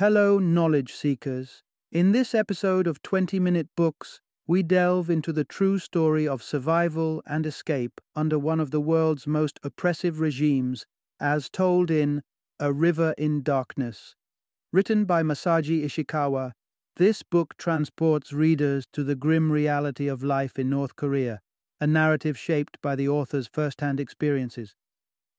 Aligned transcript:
Hello, 0.00 0.38
knowledge 0.38 0.94
seekers. 0.94 1.62
In 1.92 2.12
this 2.12 2.34
episode 2.34 2.86
of 2.86 3.02
20 3.02 3.38
Minute 3.38 3.68
Books, 3.76 4.22
we 4.46 4.62
delve 4.62 5.10
into 5.10 5.30
the 5.30 5.44
true 5.44 5.78
story 5.78 6.26
of 6.26 6.42
survival 6.42 7.22
and 7.26 7.44
escape 7.44 8.00
under 8.16 8.38
one 8.38 8.60
of 8.60 8.70
the 8.70 8.80
world's 8.80 9.26
most 9.26 9.60
oppressive 9.62 10.18
regimes, 10.18 10.86
as 11.20 11.50
told 11.50 11.90
in 11.90 12.22
A 12.58 12.72
River 12.72 13.14
in 13.18 13.42
Darkness. 13.42 14.14
Written 14.72 15.04
by 15.04 15.22
Masaji 15.22 15.84
Ishikawa, 15.84 16.52
this 16.96 17.22
book 17.22 17.54
transports 17.58 18.32
readers 18.32 18.86
to 18.94 19.04
the 19.04 19.14
grim 19.14 19.52
reality 19.52 20.08
of 20.08 20.24
life 20.24 20.58
in 20.58 20.70
North 20.70 20.96
Korea, 20.96 21.42
a 21.78 21.86
narrative 21.86 22.38
shaped 22.38 22.78
by 22.80 22.96
the 22.96 23.06
author's 23.10 23.48
first 23.48 23.82
hand 23.82 24.00
experiences. 24.00 24.74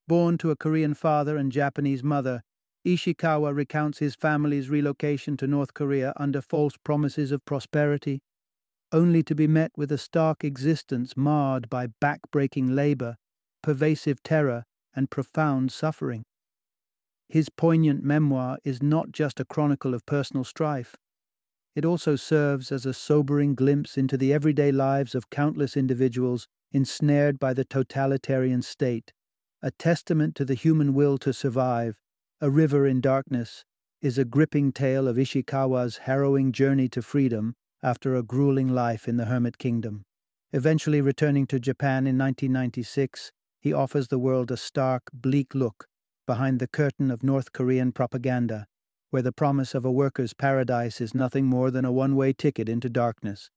Born 0.06 0.38
to 0.38 0.52
a 0.52 0.56
Korean 0.56 0.94
father 0.94 1.36
and 1.36 1.50
Japanese 1.50 2.04
mother, 2.04 2.44
Ishikawa 2.84 3.54
recounts 3.54 3.98
his 3.98 4.16
family's 4.16 4.68
relocation 4.68 5.36
to 5.36 5.46
North 5.46 5.72
Korea 5.72 6.12
under 6.16 6.40
false 6.40 6.76
promises 6.82 7.30
of 7.30 7.44
prosperity, 7.44 8.22
only 8.90 9.22
to 9.22 9.34
be 9.34 9.46
met 9.46 9.70
with 9.76 9.92
a 9.92 9.98
stark 9.98 10.42
existence 10.42 11.16
marred 11.16 11.70
by 11.70 11.86
back-breaking 12.00 12.74
labor, 12.74 13.16
pervasive 13.62 14.22
terror, 14.24 14.64
and 14.94 15.10
profound 15.10 15.70
suffering. 15.70 16.24
His 17.28 17.48
poignant 17.48 18.02
memoir 18.02 18.58
is 18.64 18.82
not 18.82 19.12
just 19.12 19.38
a 19.38 19.44
chronicle 19.44 19.94
of 19.94 20.04
personal 20.04 20.44
strife. 20.44 20.96
It 21.76 21.84
also 21.84 22.16
serves 22.16 22.72
as 22.72 22.84
a 22.84 22.92
sobering 22.92 23.54
glimpse 23.54 23.96
into 23.96 24.18
the 24.18 24.32
everyday 24.32 24.72
lives 24.72 25.14
of 25.14 25.30
countless 25.30 25.76
individuals 25.76 26.48
ensnared 26.72 27.38
by 27.38 27.54
the 27.54 27.64
totalitarian 27.64 28.60
state, 28.60 29.12
a 29.62 29.70
testament 29.70 30.34
to 30.34 30.44
the 30.44 30.54
human 30.54 30.92
will 30.92 31.16
to 31.18 31.32
survive 31.32 32.01
a 32.42 32.50
River 32.50 32.84
in 32.88 33.00
Darkness 33.00 33.64
is 34.00 34.18
a 34.18 34.24
gripping 34.24 34.72
tale 34.72 35.06
of 35.06 35.16
Ishikawa's 35.16 35.98
harrowing 35.98 36.50
journey 36.50 36.88
to 36.88 37.00
freedom 37.00 37.54
after 37.84 38.16
a 38.16 38.24
grueling 38.24 38.66
life 38.66 39.06
in 39.06 39.16
the 39.16 39.26
Hermit 39.26 39.58
Kingdom. 39.58 40.02
Eventually 40.52 41.00
returning 41.00 41.46
to 41.46 41.60
Japan 41.60 41.98
in 41.98 42.18
1996, 42.18 43.30
he 43.60 43.72
offers 43.72 44.08
the 44.08 44.18
world 44.18 44.50
a 44.50 44.56
stark, 44.56 45.04
bleak 45.14 45.54
look 45.54 45.86
behind 46.26 46.58
the 46.58 46.66
curtain 46.66 47.12
of 47.12 47.22
North 47.22 47.52
Korean 47.52 47.92
propaganda, 47.92 48.66
where 49.10 49.22
the 49.22 49.30
promise 49.30 49.72
of 49.72 49.84
a 49.84 49.92
worker's 49.92 50.34
paradise 50.34 51.00
is 51.00 51.14
nothing 51.14 51.46
more 51.46 51.70
than 51.70 51.84
a 51.84 51.92
one 51.92 52.16
way 52.16 52.32
ticket 52.32 52.68
into 52.68 52.88
darkness. 52.88 53.50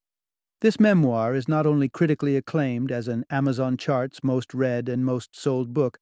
This 0.61 0.79
memoir 0.79 1.33
is 1.33 1.47
not 1.47 1.65
only 1.65 1.89
critically 1.89 2.37
acclaimed 2.37 2.91
as 2.91 3.07
an 3.07 3.25
Amazon 3.31 3.77
Charts 3.77 4.23
most 4.23 4.53
read 4.53 4.87
and 4.87 5.03
most 5.03 5.35
sold 5.35 5.73
book, 5.73 5.97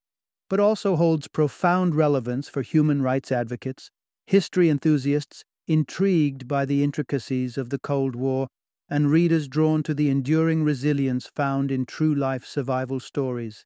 but 0.48 0.60
also 0.60 0.96
holds 0.96 1.28
profound 1.28 1.94
relevance 1.94 2.48
for 2.48 2.62
human 2.62 3.02
rights 3.02 3.32
advocates, 3.32 3.90
history 4.26 4.68
enthusiasts 4.68 5.44
intrigued 5.66 6.46
by 6.46 6.64
the 6.64 6.82
intricacies 6.84 7.56
of 7.56 7.70
the 7.70 7.78
Cold 7.78 8.14
War, 8.14 8.48
and 8.88 9.10
readers 9.10 9.48
drawn 9.48 9.82
to 9.82 9.94
the 9.94 10.10
enduring 10.10 10.62
resilience 10.62 11.26
found 11.34 11.70
in 11.70 11.86
true 11.86 12.14
life 12.14 12.44
survival 12.44 13.00
stories. 13.00 13.64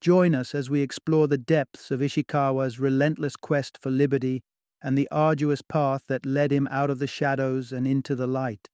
Join 0.00 0.34
us 0.34 0.54
as 0.54 0.70
we 0.70 0.80
explore 0.80 1.28
the 1.28 1.36
depths 1.36 1.90
of 1.90 2.00
Ishikawa's 2.00 2.80
relentless 2.80 3.36
quest 3.36 3.76
for 3.78 3.90
liberty 3.90 4.40
and 4.82 4.96
the 4.96 5.08
arduous 5.10 5.60
path 5.60 6.04
that 6.08 6.24
led 6.24 6.50
him 6.50 6.66
out 6.70 6.88
of 6.88 6.98
the 6.98 7.06
shadows 7.06 7.70
and 7.70 7.86
into 7.86 8.14
the 8.14 8.26
light. 8.26 8.69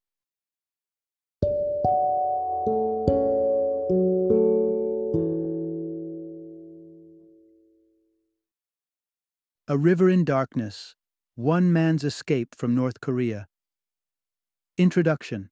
A 9.69 9.77
River 9.77 10.09
in 10.09 10.25
Darkness 10.25 10.95
One 11.35 11.73
Man's 11.73 12.05
Escape 12.05 12.55
from 12.57 12.77
North 12.77 13.01
Korea. 13.01 13.49
Introduction 14.79 15.51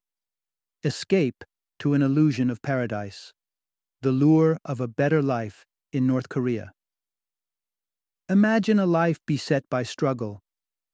Escape 0.84 1.42
to 1.80 1.94
an 1.94 2.02
Illusion 2.02 2.48
of 2.48 2.62
Paradise. 2.62 3.32
The 4.02 4.12
Lure 4.12 4.56
of 4.64 4.80
a 4.80 4.86
Better 4.86 5.20
Life 5.20 5.66
in 5.92 6.06
North 6.06 6.28
Korea. 6.28 6.70
Imagine 8.28 8.78
a 8.78 8.86
life 8.86 9.18
beset 9.26 9.64
by 9.68 9.82
struggle, 9.82 10.38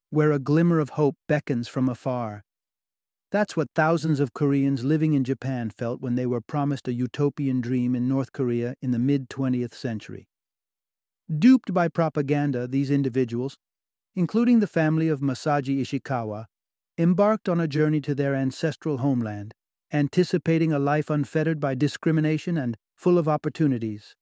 where 0.08 0.32
a 0.32 0.38
glimmer 0.38 0.78
of 0.78 0.96
hope 0.96 1.16
beckons 1.28 1.68
from 1.68 1.90
afar. 1.90 2.42
That's 3.30 3.54
what 3.54 3.68
thousands 3.74 4.20
of 4.20 4.32
Koreans 4.32 4.82
living 4.82 5.12
in 5.12 5.24
Japan 5.24 5.68
felt 5.68 6.00
when 6.00 6.14
they 6.14 6.24
were 6.24 6.40
promised 6.40 6.88
a 6.88 6.94
utopian 6.94 7.60
dream 7.60 7.94
in 7.94 8.08
North 8.08 8.32
Korea 8.32 8.76
in 8.80 8.92
the 8.92 8.98
mid 8.98 9.28
20th 9.28 9.74
century. 9.74 10.26
Duped 11.38 11.72
by 11.72 11.86
propaganda, 11.86 12.66
these 12.66 12.90
individuals, 12.90 13.56
including 14.16 14.58
the 14.58 14.66
family 14.66 15.08
of 15.08 15.20
Masaji 15.20 15.80
Ishikawa, 15.80 16.46
embarked 16.98 17.48
on 17.48 17.60
a 17.60 17.68
journey 17.68 18.00
to 18.00 18.14
their 18.16 18.34
ancestral 18.34 18.98
homeland, 18.98 19.54
anticipating 19.92 20.72
a 20.72 20.78
life 20.78 21.08
unfettered 21.08 21.60
by 21.60 21.74
discrimination 21.76 22.58
and 22.58 22.76
full 22.96 23.16
of 23.16 23.28
opportunities. 23.28 24.16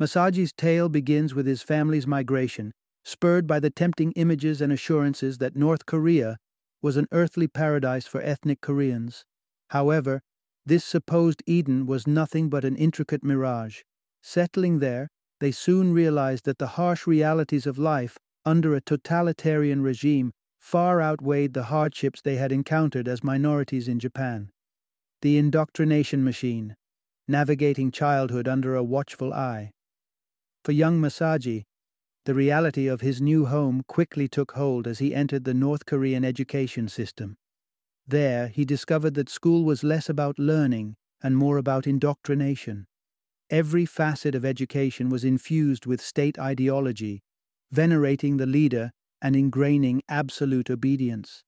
Masaji's 0.00 0.52
tale 0.52 0.88
begins 0.88 1.34
with 1.34 1.46
his 1.46 1.62
family's 1.62 2.06
migration, 2.06 2.72
spurred 3.02 3.46
by 3.46 3.58
the 3.58 3.70
tempting 3.70 4.12
images 4.12 4.60
and 4.60 4.72
assurances 4.72 5.38
that 5.38 5.56
North 5.56 5.86
Korea 5.86 6.38
was 6.80 6.96
an 6.96 7.08
earthly 7.10 7.48
paradise 7.48 8.06
for 8.06 8.20
ethnic 8.22 8.60
Koreans. 8.60 9.24
However, 9.70 10.22
this 10.64 10.84
supposed 10.84 11.42
Eden 11.46 11.86
was 11.86 12.06
nothing 12.06 12.48
but 12.48 12.64
an 12.64 12.76
intricate 12.76 13.24
mirage. 13.24 13.82
Settling 14.22 14.78
there, 14.78 15.08
they 15.40 15.50
soon 15.50 15.92
realized 15.92 16.44
that 16.44 16.58
the 16.58 16.74
harsh 16.78 17.06
realities 17.06 17.66
of 17.66 17.78
life 17.78 18.18
under 18.44 18.74
a 18.74 18.80
totalitarian 18.80 19.82
regime 19.82 20.32
far 20.58 21.02
outweighed 21.02 21.54
the 21.54 21.64
hardships 21.64 22.20
they 22.22 22.36
had 22.36 22.52
encountered 22.52 23.08
as 23.08 23.22
minorities 23.22 23.88
in 23.88 23.98
Japan. 23.98 24.50
The 25.22 25.38
indoctrination 25.38 26.24
machine, 26.24 26.76
navigating 27.28 27.90
childhood 27.90 28.48
under 28.48 28.74
a 28.74 28.84
watchful 28.84 29.32
eye. 29.32 29.70
For 30.64 30.72
young 30.72 31.00
Masaji, 31.00 31.64
the 32.24 32.34
reality 32.34 32.86
of 32.86 33.02
his 33.02 33.20
new 33.20 33.44
home 33.46 33.82
quickly 33.86 34.28
took 34.28 34.52
hold 34.52 34.86
as 34.86 34.98
he 34.98 35.14
entered 35.14 35.44
the 35.44 35.52
North 35.52 35.84
Korean 35.84 36.24
education 36.24 36.88
system. 36.88 37.36
There, 38.06 38.48
he 38.48 38.64
discovered 38.64 39.14
that 39.14 39.28
school 39.28 39.64
was 39.64 39.84
less 39.84 40.08
about 40.08 40.38
learning 40.38 40.96
and 41.22 41.36
more 41.36 41.58
about 41.58 41.86
indoctrination. 41.86 42.86
Every 43.50 43.84
facet 43.84 44.34
of 44.34 44.44
education 44.44 45.10
was 45.10 45.24
infused 45.24 45.86
with 45.86 46.00
state 46.00 46.38
ideology, 46.38 47.22
venerating 47.70 48.38
the 48.38 48.46
leader 48.46 48.90
and 49.20 49.36
ingraining 49.36 50.02
absolute 50.08 50.70
obedience. 50.70 51.44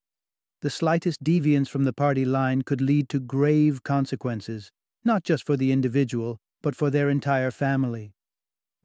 The 0.63 0.71
slightest 0.71 1.23
deviance 1.23 1.69
from 1.69 1.85
the 1.85 1.93
party 1.93 2.25
line 2.25 2.63
could 2.63 2.81
lead 2.81 3.09
to 3.11 3.21
grave 3.21 3.83
consequences, 3.83 4.71
not 5.05 5.25
just 5.25 5.45
for 5.45 5.57
the 5.57 5.73
individual, 5.73 6.39
but 6.63 6.75
for 6.75 6.91
their 6.91 7.09
entire 7.09 7.51
family. 7.51 8.13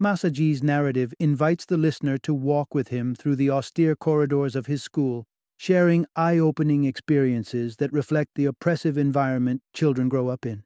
Masaji's 0.01 0.63
narrative 0.63 1.13
invites 1.19 1.66
the 1.66 1.78
listener 1.78 2.17
to 2.19 2.33
walk 2.33 2.73
with 2.73 2.88
him 2.88 3.13
through 3.16 3.35
the 3.35 3.49
austere 3.49 3.95
corridors 3.95 4.55
of 4.55 4.66
his 4.66 4.83
school, 4.83 5.25
sharing 5.57 6.05
eye 6.16 6.39
opening 6.39 6.85
experiences 6.85 7.75
that 7.78 7.93
reflect 7.93 8.31
the 8.35 8.45
oppressive 8.45 8.97
environment 8.97 9.61
children 9.73 10.09
grow 10.09 10.28
up 10.28 10.45
in. 10.45 10.63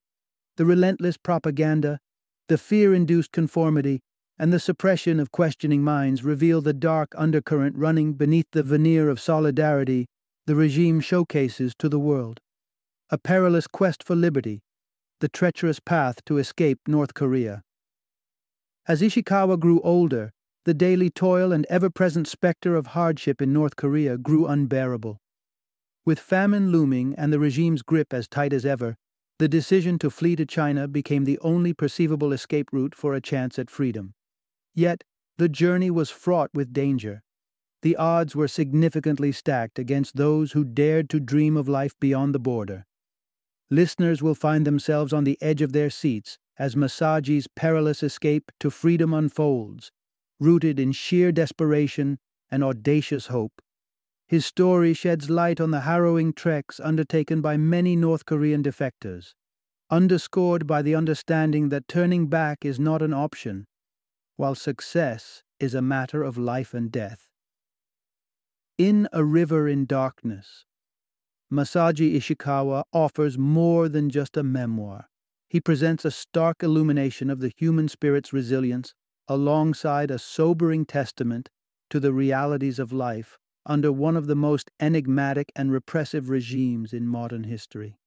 The 0.58 0.66
relentless 0.66 1.18
propaganda, 1.18 2.00
the 2.48 2.58
fear 2.58 2.94
induced 2.94 3.32
conformity 3.32 4.02
and 4.38 4.52
the 4.52 4.60
suppression 4.60 5.20
of 5.20 5.32
questioning 5.32 5.82
minds 5.82 6.24
reveal 6.24 6.62
the 6.62 6.74
dark 6.74 7.14
undercurrent 7.16 7.76
running 7.76 8.14
beneath 8.14 8.48
the 8.52 8.64
veneer 8.64 9.10
of 9.10 9.20
solidarity 9.20 10.08
the 10.46 10.56
regime 10.56 11.00
showcases 11.00 11.74
to 11.80 11.90
the 11.90 12.00
world. 12.00 12.40
A 13.10 13.18
perilous 13.18 13.66
quest 13.66 14.04
for 14.04 14.16
liberty, 14.16 14.62
the 15.20 15.30
treacherous 15.30 15.80
path 15.80 16.24
to 16.26 16.38
escape 16.38 16.80
North 16.88 17.14
Korea. 17.14 17.64
As 18.88 19.02
Ishikawa 19.02 19.60
grew 19.60 19.82
older, 19.82 20.32
the 20.66 20.74
daily 20.74 21.10
toil 21.10 21.52
and 21.52 21.66
ever 21.70 21.90
present 21.90 22.28
specter 22.28 22.76
of 22.76 22.88
hardship 22.88 23.42
in 23.42 23.54
North 23.54 23.76
Korea 23.76 24.18
grew 24.18 24.46
unbearable. 24.46 25.18
With 26.06 26.20
famine 26.20 26.72
looming 26.72 27.16
and 27.18 27.34
the 27.34 27.40
regime's 27.40 27.82
grip 27.82 28.14
as 28.14 28.28
tight 28.28 28.54
as 28.54 28.66
ever, 28.66 28.96
the 29.38 29.48
decision 29.48 30.00
to 30.00 30.10
flee 30.10 30.36
to 30.36 30.46
China 30.46 30.88
became 30.88 31.26
the 31.26 31.40
only 31.40 31.74
perceivable 31.74 32.32
escape 32.32 32.70
route 32.72 32.96
for 32.96 33.14
a 33.14 33.22
chance 33.22 33.60
at 33.60 33.70
freedom. 33.70 34.14
Yet, 34.74 35.04
the 35.38 35.50
journey 35.50 35.92
was 35.92 36.10
fraught 36.10 36.50
with 36.54 36.74
danger. 36.74 37.22
The 37.82 37.98
odds 37.98 38.36
were 38.36 38.48
significantly 38.48 39.32
stacked 39.32 39.78
against 39.78 40.16
those 40.16 40.54
who 40.54 40.64
dared 40.64 41.10
to 41.10 41.20
dream 41.20 41.58
of 41.58 41.68
life 41.68 41.94
beyond 42.00 42.34
the 42.34 42.40
border. 42.40 42.86
Listeners 43.70 44.22
will 44.22 44.36
find 44.36 44.66
themselves 44.66 45.12
on 45.12 45.24
the 45.24 45.38
edge 45.42 45.62
of 45.62 45.74
their 45.74 45.90
seats 45.90 46.38
as 46.58 46.76
Masaji's 46.76 47.48
perilous 47.48 48.02
escape 48.02 48.52
to 48.60 48.70
freedom 48.70 49.14
unfolds, 49.14 49.92
rooted 50.40 50.80
in 50.80 50.92
sheer 50.92 51.32
desperation 51.32 52.18
and 52.50 52.64
audacious 52.64 53.28
hope. 53.28 53.62
His 54.28 54.44
story 54.44 54.94
sheds 54.94 55.30
light 55.30 55.62
on 55.62 55.70
the 55.70 55.82
harrowing 55.82 56.34
treks 56.34 56.80
undertaken 56.80 57.42
by 57.42 57.58
many 57.58 57.96
North 57.96 58.26
Korean 58.26 58.64
defectors, 58.64 59.36
underscored 59.92 60.66
by 60.66 60.82
the 60.82 60.96
understanding 60.96 61.70
that 61.70 61.88
turning 61.88 62.26
back 62.26 62.66
is 62.66 62.80
not 62.80 63.04
an 63.04 63.14
option, 63.14 63.68
while 64.36 64.56
success 64.56 65.44
is 65.60 65.76
a 65.76 65.82
matter 65.82 66.24
of 66.24 66.40
life 66.40 66.74
and 66.74 66.92
death. 66.92 67.30
In 68.80 69.08
a 69.14 69.24
River 69.24 69.68
in 69.68 69.86
Darkness. 69.86 70.66
Masaji 71.54 72.16
Ishikawa 72.16 72.84
offers 72.92 73.38
more 73.38 73.88
than 73.88 74.10
just 74.10 74.36
a 74.36 74.44
memoir. 74.44 75.08
He 75.48 75.62
presents 75.62 76.04
a 76.04 76.10
stark 76.10 76.64
illumination 76.64 77.30
of 77.30 77.42
the 77.42 77.54
human 77.56 77.88
spirit's 77.88 78.34
resilience 78.34 78.96
alongside 79.28 80.10
a 80.10 80.18
sobering 80.18 80.86
testament 80.86 81.50
to 81.92 82.00
the 82.00 82.12
realities 82.12 82.80
of 82.80 82.92
life 82.92 83.38
under 83.66 83.92
one 83.92 84.16
of 84.16 84.28
the 84.28 84.36
most 84.36 84.72
enigmatic 84.80 85.52
and 85.56 85.72
repressive 85.72 86.30
regimes 86.30 86.94
in 86.94 87.08
modern 87.08 87.46
history. 87.46 87.98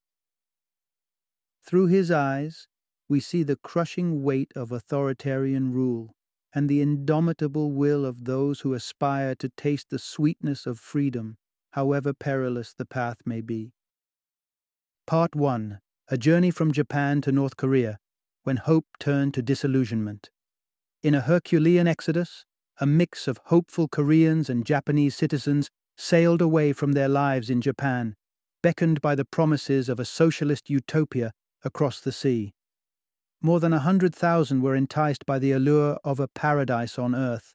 Through 1.65 1.87
his 1.87 2.11
eyes, 2.11 2.69
we 3.09 3.21
see 3.21 3.43
the 3.43 3.57
crushing 3.57 4.23
weight 4.23 4.53
of 4.55 4.71
authoritarian 4.71 5.73
rule 5.73 6.15
and 6.55 6.69
the 6.69 6.81
indomitable 6.81 7.73
will 7.73 8.05
of 8.05 8.25
those 8.25 8.61
who 8.61 8.75
aspire 8.75 9.35
to 9.35 9.51
taste 9.51 9.91
the 9.91 9.99
sweetness 9.99 10.67
of 10.67 10.79
freedom, 10.79 11.37
however 11.73 12.13
perilous 12.13 12.73
the 12.73 12.87
path 12.87 13.19
may 13.27 13.41
be. 13.41 13.73
Part 15.07 15.35
1 15.35 15.81
A 16.09 16.19
Journey 16.19 16.51
from 16.51 16.73
Japan 16.73 17.21
to 17.23 17.33
North 17.33 17.57
Korea, 17.57 17.99
when 18.45 18.57
hope 18.57 18.87
turned 18.99 19.35
to 19.35 19.43
disillusionment. 19.43 20.31
In 21.03 21.15
a 21.15 21.21
Herculean 21.21 21.87
exodus, 21.87 22.45
a 22.81 22.87
mix 22.87 23.27
of 23.27 23.41
hopeful 23.47 23.89
Koreans 23.89 24.49
and 24.49 24.65
Japanese 24.65 25.17
citizens 25.17 25.69
sailed 25.97 26.41
away 26.41 26.73
from 26.73 26.93
their 26.93 27.09
lives 27.09 27.51
in 27.51 27.61
Japan, 27.61 28.15
beckoned 28.63 29.01
by 29.01 29.15
the 29.15 29.25
promises 29.25 29.89
of 29.89 29.99
a 29.99 30.05
socialist 30.05 30.71
utopia 30.71 31.33
across 31.65 32.01
the 32.01 32.13
sea. 32.13 32.53
More 33.43 33.59
than 33.59 33.73
a 33.73 33.81
hundred 33.81 34.15
thousand 34.15 34.63
were 34.63 34.77
enticed 34.77 35.27
by 35.27 35.39
the 35.39 35.53
allure 35.53 35.99
of 36.05 36.21
a 36.21 36.29
paradise 36.29 36.99
on 36.99 37.15
earth, 37.15 37.55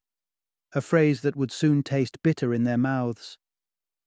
a 0.73 0.81
phrase 0.81 1.21
that 1.21 1.35
would 1.35 1.51
soon 1.51 1.83
taste 1.83 2.21
bitter 2.21 2.53
in 2.53 2.63
their 2.63 2.77
mouths. 2.77 3.37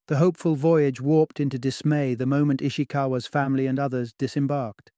The 0.09 0.19
hopeful 0.19 0.55
voyage 0.55 1.01
warped 1.01 1.41
into 1.41 1.59
dismay 1.59 2.15
the 2.15 2.27
moment 2.27 2.61
Ishikawa's 2.61 3.27
family 3.27 3.67
and 3.67 3.79
others 3.79 4.13
disembarked. 4.19 4.93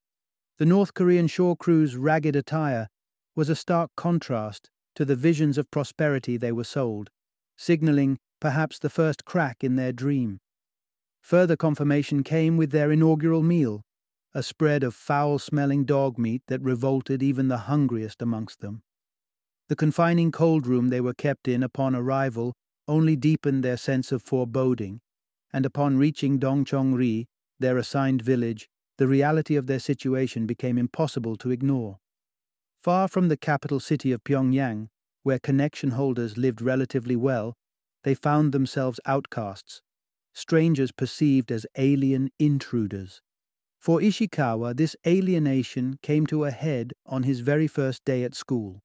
The 0.57 0.65
North 0.65 0.93
Korean 0.93 1.27
shore 1.27 1.55
crew's 1.55 1.95
ragged 1.95 2.35
attire 2.35 2.89
was 3.35 3.49
a 3.49 3.55
stark 3.55 3.91
contrast 3.95 4.69
to 4.95 5.05
the 5.05 5.15
visions 5.15 5.57
of 5.57 5.71
prosperity 5.71 6.37
they 6.37 6.51
were 6.51 6.63
sold, 6.63 7.09
signaling 7.57 8.17
perhaps 8.39 8.79
the 8.79 8.89
first 8.89 9.25
crack 9.25 9.63
in 9.63 9.75
their 9.75 9.91
dream. 9.91 10.39
Further 11.21 11.55
confirmation 11.55 12.23
came 12.23 12.57
with 12.57 12.71
their 12.71 12.91
inaugural 12.91 13.43
meal, 13.43 13.81
a 14.33 14.43
spread 14.43 14.83
of 14.83 14.95
foul 14.95 15.39
smelling 15.39 15.85
dog 15.85 16.17
meat 16.17 16.43
that 16.47 16.61
revolted 16.61 17.21
even 17.23 17.47
the 17.47 17.65
hungriest 17.69 18.21
amongst 18.21 18.61
them. 18.61 18.81
The 19.67 19.75
confining 19.75 20.31
cold 20.31 20.65
room 20.65 20.89
they 20.89 21.01
were 21.01 21.13
kept 21.13 21.47
in 21.47 21.63
upon 21.63 21.95
arrival 21.95 22.53
only 22.87 23.15
deepened 23.15 23.63
their 23.63 23.77
sense 23.77 24.11
of 24.11 24.23
foreboding, 24.23 25.01
and 25.53 25.65
upon 25.65 25.97
reaching 25.97 26.39
Dongchong-ri, 26.39 27.27
their 27.59 27.77
assigned 27.77 28.21
village, 28.21 28.67
the 28.97 29.07
reality 29.07 29.55
of 29.55 29.67
their 29.67 29.79
situation 29.79 30.45
became 30.45 30.77
impossible 30.77 31.35
to 31.37 31.51
ignore. 31.51 31.99
Far 32.89 33.07
from 33.07 33.27
the 33.27 33.37
capital 33.37 33.79
city 33.79 34.11
of 34.11 34.23
Pyongyang, 34.23 34.89
where 35.21 35.37
connection 35.37 35.91
holders 35.91 36.39
lived 36.39 36.59
relatively 36.59 37.15
well, 37.15 37.55
they 38.03 38.15
found 38.15 38.51
themselves 38.51 38.99
outcasts, 39.05 39.83
strangers 40.33 40.91
perceived 40.91 41.51
as 41.51 41.67
alien 41.77 42.31
intruders. 42.39 43.21
For 43.77 43.99
Ishikawa, 43.99 44.75
this 44.75 44.95
alienation 45.05 45.99
came 46.01 46.25
to 46.25 46.45
a 46.45 46.49
head 46.49 46.93
on 47.05 47.21
his 47.21 47.41
very 47.41 47.67
first 47.67 48.03
day 48.05 48.23
at 48.23 48.33
school. 48.33 48.81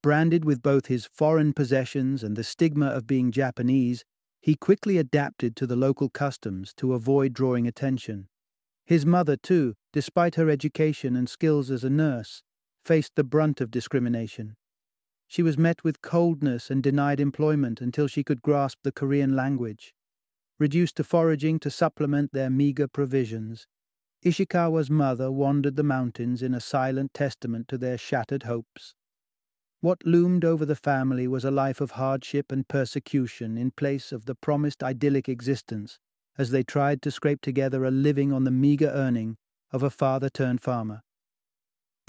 Branded 0.00 0.44
with 0.44 0.62
both 0.62 0.86
his 0.86 1.06
foreign 1.12 1.52
possessions 1.52 2.22
and 2.22 2.36
the 2.36 2.44
stigma 2.44 2.86
of 2.86 3.08
being 3.08 3.32
Japanese, 3.32 4.04
he 4.40 4.54
quickly 4.54 4.96
adapted 4.96 5.56
to 5.56 5.66
the 5.66 5.74
local 5.74 6.08
customs 6.08 6.72
to 6.74 6.94
avoid 6.94 7.32
drawing 7.32 7.66
attention. 7.66 8.28
His 8.86 9.04
mother, 9.04 9.36
too, 9.36 9.74
despite 9.92 10.36
her 10.36 10.48
education 10.48 11.16
and 11.16 11.28
skills 11.28 11.68
as 11.72 11.82
a 11.82 11.90
nurse, 11.90 12.44
faced 12.90 13.14
the 13.14 13.22
brunt 13.22 13.60
of 13.60 13.70
discrimination. 13.70 14.56
She 15.28 15.44
was 15.44 15.56
met 15.56 15.84
with 15.84 16.02
coldness 16.02 16.72
and 16.72 16.82
denied 16.82 17.20
employment 17.20 17.80
until 17.80 18.08
she 18.08 18.24
could 18.24 18.42
grasp 18.42 18.78
the 18.82 18.90
Korean 18.90 19.36
language. 19.36 19.94
Reduced 20.58 20.96
to 20.96 21.04
foraging 21.04 21.60
to 21.60 21.70
supplement 21.70 22.32
their 22.32 22.50
meager 22.50 22.88
provisions, 22.88 23.68
Ishikawa's 24.24 24.90
mother 24.90 25.30
wandered 25.30 25.76
the 25.76 25.84
mountains 25.84 26.42
in 26.42 26.52
a 26.52 26.58
silent 26.60 27.14
testament 27.14 27.68
to 27.68 27.78
their 27.78 27.96
shattered 27.96 28.42
hopes. 28.42 28.96
What 29.80 30.04
loomed 30.04 30.44
over 30.44 30.66
the 30.66 30.74
family 30.74 31.28
was 31.28 31.44
a 31.44 31.52
life 31.52 31.80
of 31.80 31.92
hardship 31.92 32.50
and 32.50 32.66
persecution 32.66 33.56
in 33.56 33.70
place 33.70 34.10
of 34.10 34.24
the 34.24 34.34
promised 34.34 34.82
idyllic 34.82 35.28
existence 35.28 36.00
as 36.36 36.50
they 36.50 36.64
tried 36.64 37.02
to 37.02 37.12
scrape 37.12 37.40
together 37.40 37.84
a 37.84 37.92
living 37.92 38.32
on 38.32 38.42
the 38.42 38.50
meager 38.50 38.90
earning 38.92 39.36
of 39.70 39.84
a 39.84 39.90
father 39.90 40.28
turned 40.28 40.60
farmer. 40.60 41.02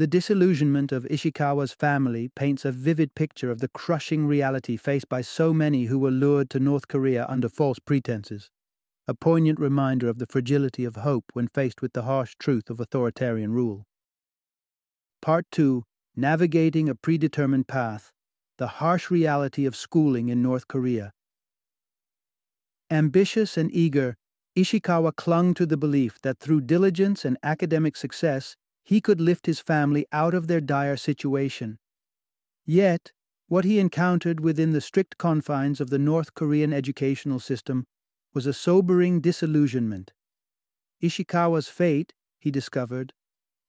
The 0.02 0.08
disillusionment 0.08 0.92
of 0.92 1.04
Ishikawa's 1.12 1.74
family 1.74 2.28
paints 2.30 2.66
a 2.66 2.72
vivid 2.72 3.14
picture 3.14 3.52
of 3.52 3.60
the 3.60 3.68
crushing 3.68 4.26
reality 4.26 4.76
faced 4.76 5.08
by 5.08 5.22
so 5.22 5.54
many 5.54 5.86
who 5.86 6.00
were 6.00 6.10
lured 6.10 6.50
to 6.50 6.60
North 6.60 6.88
Korea 6.88 7.28
under 7.30 7.48
false 7.48 7.78
pretenses 7.78 8.50
a 9.08 9.14
poignant 9.14 9.60
reminder 9.60 10.10
of 10.10 10.18
the 10.18 10.26
fragility 10.26 10.86
of 10.86 10.96
hope 10.96 11.26
when 11.34 11.48
faced 11.48 11.84
with 11.84 11.94
the 11.94 12.02
harsh 12.02 12.34
truth 12.40 12.72
of 12.72 12.80
authoritarian 12.80 13.54
rule. 13.54 13.86
Part 15.22 15.46
2 15.52 15.84
Navigating 16.16 16.90
a 16.90 16.96
Predetermined 16.96 17.68
Path 17.68 18.12
The 18.58 18.82
Harsh 18.82 19.12
Reality 19.12 19.68
of 19.68 19.76
Schooling 19.76 20.30
in 20.30 20.42
North 20.42 20.68
Korea. 20.68 21.12
Ambitious 22.90 23.56
and 23.56 23.72
eager, 23.72 24.16
Ishikawa 24.58 25.16
clung 25.16 25.54
to 25.54 25.68
the 25.68 25.78
belief 25.78 26.20
that 26.24 26.40
through 26.40 26.62
diligence 26.62 27.24
and 27.24 27.38
academic 27.44 27.96
success, 27.96 28.56
he 28.84 29.02
could 29.02 29.22
lift 29.22 29.46
his 29.46 29.60
family 29.60 30.06
out 30.12 30.34
of 30.34 30.48
their 30.48 30.62
dire 30.62 30.98
situation. 30.98 31.80
Yet, 32.66 33.12
what 33.48 33.66
he 33.66 33.80
encountered 33.80 34.40
within 34.40 34.72
the 34.72 34.82
strict 34.82 35.18
confines 35.18 35.82
of 35.82 35.90
the 35.90 36.00
North 36.00 36.34
Korean 36.34 36.72
educational 36.72 37.40
system 37.40 37.86
was 38.34 38.46
a 38.46 38.54
sobering 38.54 39.20
disillusionment. 39.20 40.14
Ishikawa's 41.02 41.68
fate, 41.68 42.14
he 42.40 42.50
discovered, 42.52 43.14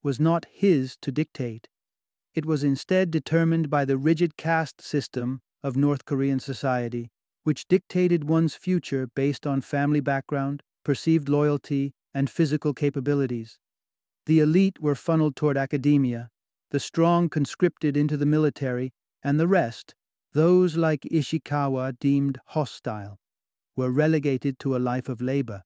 was 0.02 0.20
not 0.20 0.46
his 0.50 0.96
to 1.02 1.10
dictate. 1.10 1.68
It 2.34 2.46
was 2.46 2.64
instead 2.64 3.10
determined 3.10 3.70
by 3.70 3.84
the 3.84 3.98
rigid 3.98 4.36
caste 4.36 4.80
system 4.80 5.40
of 5.62 5.76
North 5.76 6.04
Korean 6.04 6.40
society, 6.40 7.10
which 7.42 7.68
dictated 7.68 8.28
one's 8.28 8.54
future 8.54 9.08
based 9.14 9.46
on 9.46 9.60
family 9.60 10.00
background, 10.00 10.62
perceived 10.84 11.28
loyalty, 11.28 11.92
and 12.14 12.30
physical 12.30 12.72
capabilities. 12.74 13.58
The 14.26 14.40
elite 14.40 14.80
were 14.80 14.94
funneled 14.94 15.36
toward 15.36 15.56
academia, 15.56 16.30
the 16.70 16.80
strong 16.80 17.28
conscripted 17.28 17.96
into 17.96 18.16
the 18.16 18.26
military, 18.26 18.92
and 19.22 19.38
the 19.38 19.48
rest, 19.48 19.94
those 20.32 20.76
like 20.76 21.02
Ishikawa 21.02 21.98
deemed 21.98 22.38
hostile, 22.46 23.18
were 23.76 23.90
relegated 23.90 24.58
to 24.60 24.76
a 24.76 24.78
life 24.78 25.08
of 25.08 25.20
labor. 25.20 25.62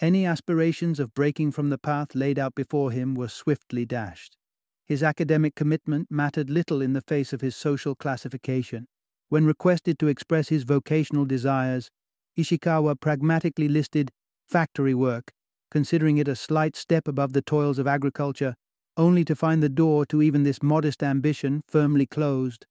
Any 0.00 0.26
aspirations 0.26 1.00
of 1.00 1.14
breaking 1.14 1.52
from 1.52 1.70
the 1.70 1.78
path 1.78 2.14
laid 2.14 2.38
out 2.38 2.54
before 2.54 2.90
him 2.90 3.14
were 3.14 3.28
swiftly 3.28 3.86
dashed. 3.86 4.36
His 4.84 5.02
academic 5.02 5.54
commitment 5.54 6.08
mattered 6.10 6.50
little 6.50 6.82
in 6.82 6.92
the 6.92 7.00
face 7.00 7.32
of 7.32 7.40
his 7.40 7.56
social 7.56 7.94
classification. 7.94 8.88
When 9.28 9.46
requested 9.46 9.98
to 9.98 10.08
express 10.08 10.48
his 10.48 10.64
vocational 10.64 11.24
desires, 11.24 11.90
Ishikawa 12.38 13.00
pragmatically 13.00 13.68
listed 13.68 14.12
factory 14.46 14.94
work, 14.94 15.32
considering 15.70 16.18
it 16.18 16.28
a 16.28 16.36
slight 16.36 16.76
step 16.76 17.08
above 17.08 17.32
the 17.32 17.42
toils 17.42 17.78
of 17.78 17.86
agriculture, 17.86 18.54
only 18.96 19.24
to 19.24 19.36
find 19.36 19.62
the 19.62 19.68
door 19.68 20.06
to 20.06 20.22
even 20.22 20.42
this 20.42 20.62
modest 20.62 21.02
ambition 21.02 21.62
firmly 21.66 22.06
closed. 22.06 22.66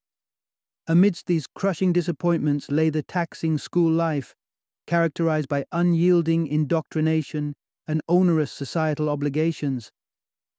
Amidst 0.87 1.27
these 1.27 1.47
crushing 1.47 1.93
disappointments 1.93 2.69
lay 2.69 2.89
the 2.89 3.03
taxing 3.03 3.57
school 3.57 3.91
life, 3.91 4.35
characterized 4.87 5.49
by 5.49 5.65
unyielding 5.71 6.47
indoctrination 6.47 7.55
and 7.87 8.01
onerous 8.07 8.51
societal 8.51 9.09
obligations. 9.09 9.91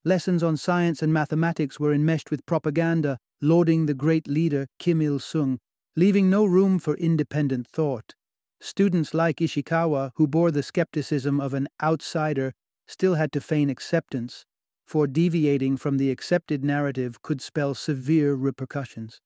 Lessons 0.04 0.42
on 0.42 0.56
science 0.56 1.02
and 1.02 1.12
mathematics 1.12 1.80
were 1.80 1.92
enmeshed 1.92 2.30
with 2.30 2.46
propaganda 2.46 3.18
lauding 3.40 3.86
the 3.86 3.94
great 3.94 4.26
leader 4.26 4.66
Kim 4.78 5.02
Il 5.02 5.18
sung, 5.18 5.58
leaving 5.94 6.30
no 6.30 6.44
room 6.44 6.78
for 6.78 6.96
independent 6.96 7.66
thought. 7.66 8.14
Students 8.60 9.14
like 9.14 9.36
Ishikawa, 9.36 10.12
who 10.16 10.26
bore 10.26 10.50
the 10.50 10.62
skepticism 10.62 11.40
of 11.40 11.54
an 11.54 11.68
outsider, 11.82 12.52
still 12.86 13.14
had 13.14 13.32
to 13.32 13.40
feign 13.40 13.70
acceptance, 13.70 14.44
for 14.86 15.06
deviating 15.06 15.76
from 15.76 15.98
the 15.98 16.10
accepted 16.10 16.64
narrative 16.64 17.22
could 17.22 17.40
spell 17.40 17.74
severe 17.74 18.34
repercussions. 18.34 19.20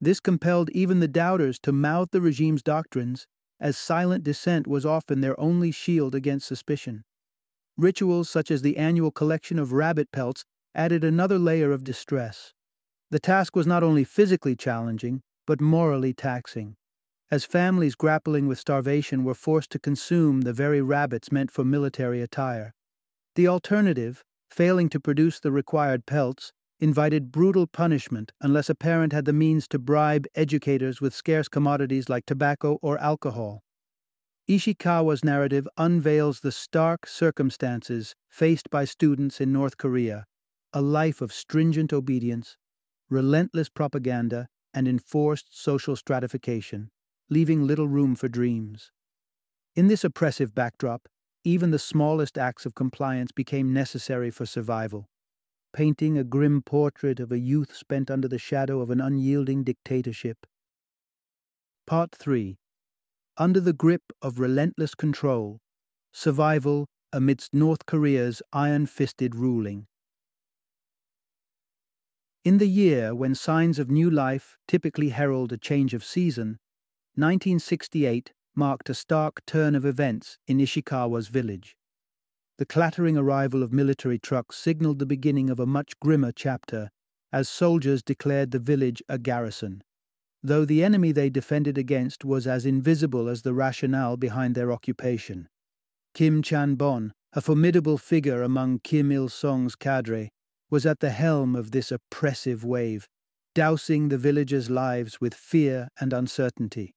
This 0.00 0.20
compelled 0.20 0.70
even 0.70 1.00
the 1.00 1.08
doubters 1.08 1.58
to 1.60 1.72
mouth 1.72 2.10
the 2.10 2.20
regime's 2.20 2.62
doctrines 2.62 3.26
as 3.60 3.78
silent 3.78 4.24
dissent 4.24 4.66
was 4.66 4.84
often 4.84 5.20
their 5.20 5.38
only 5.38 5.70
shield 5.70 6.14
against 6.14 6.48
suspicion. 6.48 7.04
Rituals 7.76 8.28
such 8.28 8.50
as 8.50 8.62
the 8.62 8.76
annual 8.76 9.12
collection 9.12 9.58
of 9.58 9.72
rabbit 9.72 10.10
pelts 10.12 10.44
added 10.74 11.04
another 11.04 11.38
layer 11.38 11.70
of 11.70 11.84
distress. 11.84 12.52
The 13.10 13.20
task 13.20 13.54
was 13.54 13.66
not 13.66 13.82
only 13.82 14.04
physically 14.04 14.56
challenging, 14.56 15.22
but 15.46 15.60
morally 15.60 16.12
taxing. 16.12 16.76
As 17.32 17.46
families 17.46 17.94
grappling 17.94 18.46
with 18.46 18.58
starvation 18.58 19.24
were 19.24 19.32
forced 19.32 19.70
to 19.70 19.78
consume 19.78 20.42
the 20.42 20.52
very 20.52 20.82
rabbits 20.82 21.32
meant 21.32 21.50
for 21.50 21.64
military 21.64 22.20
attire. 22.20 22.74
The 23.36 23.48
alternative, 23.48 24.22
failing 24.50 24.90
to 24.90 25.00
produce 25.00 25.40
the 25.40 25.50
required 25.50 26.04
pelts, 26.04 26.52
invited 26.78 27.32
brutal 27.32 27.66
punishment 27.66 28.32
unless 28.42 28.68
a 28.68 28.74
parent 28.74 29.14
had 29.14 29.24
the 29.24 29.32
means 29.32 29.66
to 29.68 29.78
bribe 29.78 30.26
educators 30.34 31.00
with 31.00 31.14
scarce 31.14 31.48
commodities 31.48 32.10
like 32.10 32.26
tobacco 32.26 32.78
or 32.82 32.98
alcohol. 32.98 33.62
Ishikawa's 34.46 35.24
narrative 35.24 35.66
unveils 35.78 36.40
the 36.40 36.52
stark 36.52 37.06
circumstances 37.06 38.14
faced 38.28 38.68
by 38.68 38.84
students 38.84 39.40
in 39.40 39.54
North 39.54 39.78
Korea 39.78 40.26
a 40.74 40.82
life 40.82 41.22
of 41.22 41.32
stringent 41.32 41.94
obedience, 41.94 42.58
relentless 43.08 43.70
propaganda, 43.70 44.48
and 44.74 44.86
enforced 44.86 45.48
social 45.50 45.96
stratification, 45.96 46.90
leaving 47.32 47.66
little 47.66 47.88
room 47.88 48.14
for 48.14 48.28
dreams. 48.28 48.92
In 49.74 49.86
this 49.86 50.04
oppressive 50.04 50.54
backdrop, 50.54 51.08
even 51.44 51.70
the 51.70 51.78
smallest 51.78 52.36
acts 52.36 52.66
of 52.66 52.74
compliance 52.74 53.32
became 53.32 53.72
necessary 53.72 54.30
for 54.30 54.44
survival, 54.44 55.08
painting 55.72 56.18
a 56.18 56.24
grim 56.24 56.60
portrait 56.60 57.18
of 57.18 57.32
a 57.32 57.38
youth 57.38 57.74
spent 57.74 58.10
under 58.10 58.28
the 58.28 58.38
shadow 58.38 58.82
of 58.82 58.90
an 58.90 59.00
unyielding 59.00 59.64
dictatorship. 59.64 60.46
Part 61.86 62.14
3 62.14 62.58
Under 63.38 63.60
the 63.60 63.72
grip 63.72 64.02
of 64.20 64.38
relentless 64.38 64.94
control, 64.94 65.58
survival 66.12 66.86
amidst 67.14 67.54
North 67.54 67.86
Korea's 67.86 68.42
iron 68.52 68.84
fisted 68.84 69.34
ruling. 69.34 69.86
In 72.44 72.58
the 72.58 72.68
year 72.68 73.14
when 73.14 73.34
signs 73.34 73.78
of 73.78 73.90
new 73.90 74.10
life 74.10 74.58
typically 74.68 75.10
herald 75.10 75.52
a 75.52 75.56
change 75.56 75.94
of 75.94 76.04
season, 76.04 76.58
1968 77.16 78.32
marked 78.54 78.88
a 78.88 78.94
stark 78.94 79.44
turn 79.44 79.74
of 79.74 79.84
events 79.84 80.38
in 80.46 80.56
Ishikawa's 80.56 81.28
village. 81.28 81.76
The 82.56 82.64
clattering 82.64 83.18
arrival 83.18 83.62
of 83.62 83.70
military 83.70 84.18
trucks 84.18 84.56
signaled 84.56 84.98
the 84.98 85.04
beginning 85.04 85.50
of 85.50 85.60
a 85.60 85.66
much 85.66 85.98
grimmer 86.00 86.32
chapter 86.32 86.90
as 87.30 87.50
soldiers 87.50 88.02
declared 88.02 88.50
the 88.50 88.58
village 88.58 89.02
a 89.10 89.18
garrison, 89.18 89.82
though 90.42 90.64
the 90.64 90.82
enemy 90.82 91.12
they 91.12 91.28
defended 91.28 91.76
against 91.76 92.24
was 92.24 92.46
as 92.46 92.64
invisible 92.64 93.28
as 93.28 93.42
the 93.42 93.52
rationale 93.52 94.16
behind 94.16 94.54
their 94.54 94.72
occupation. 94.72 95.48
Kim 96.14 96.40
Chan 96.42 96.76
Bon, 96.76 97.12
a 97.34 97.42
formidable 97.42 97.98
figure 97.98 98.42
among 98.42 98.78
Kim 98.78 99.12
Il 99.12 99.28
sung's 99.28 99.74
cadre, 99.74 100.30
was 100.70 100.86
at 100.86 101.00
the 101.00 101.10
helm 101.10 101.54
of 101.54 101.72
this 101.72 101.92
oppressive 101.92 102.64
wave, 102.64 103.06
dousing 103.54 104.08
the 104.08 104.16
villagers' 104.16 104.70
lives 104.70 105.20
with 105.20 105.34
fear 105.34 105.88
and 106.00 106.14
uncertainty. 106.14 106.94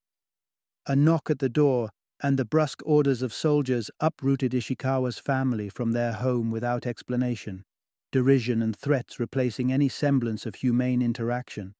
A 0.87 0.95
knock 0.95 1.29
at 1.29 1.39
the 1.39 1.49
door 1.49 1.89
and 2.21 2.37
the 2.37 2.45
brusque 2.45 2.81
orders 2.85 3.21
of 3.21 3.33
soldiers 3.33 3.89
uprooted 3.99 4.53
Ishikawa's 4.53 5.17
family 5.17 5.67
from 5.67 5.91
their 5.91 6.13
home 6.13 6.51
without 6.51 6.85
explanation, 6.85 7.63
derision 8.11 8.61
and 8.61 8.75
threats 8.75 9.19
replacing 9.19 9.71
any 9.71 9.89
semblance 9.89 10.45
of 10.45 10.55
humane 10.55 11.01
interaction. 11.01 11.73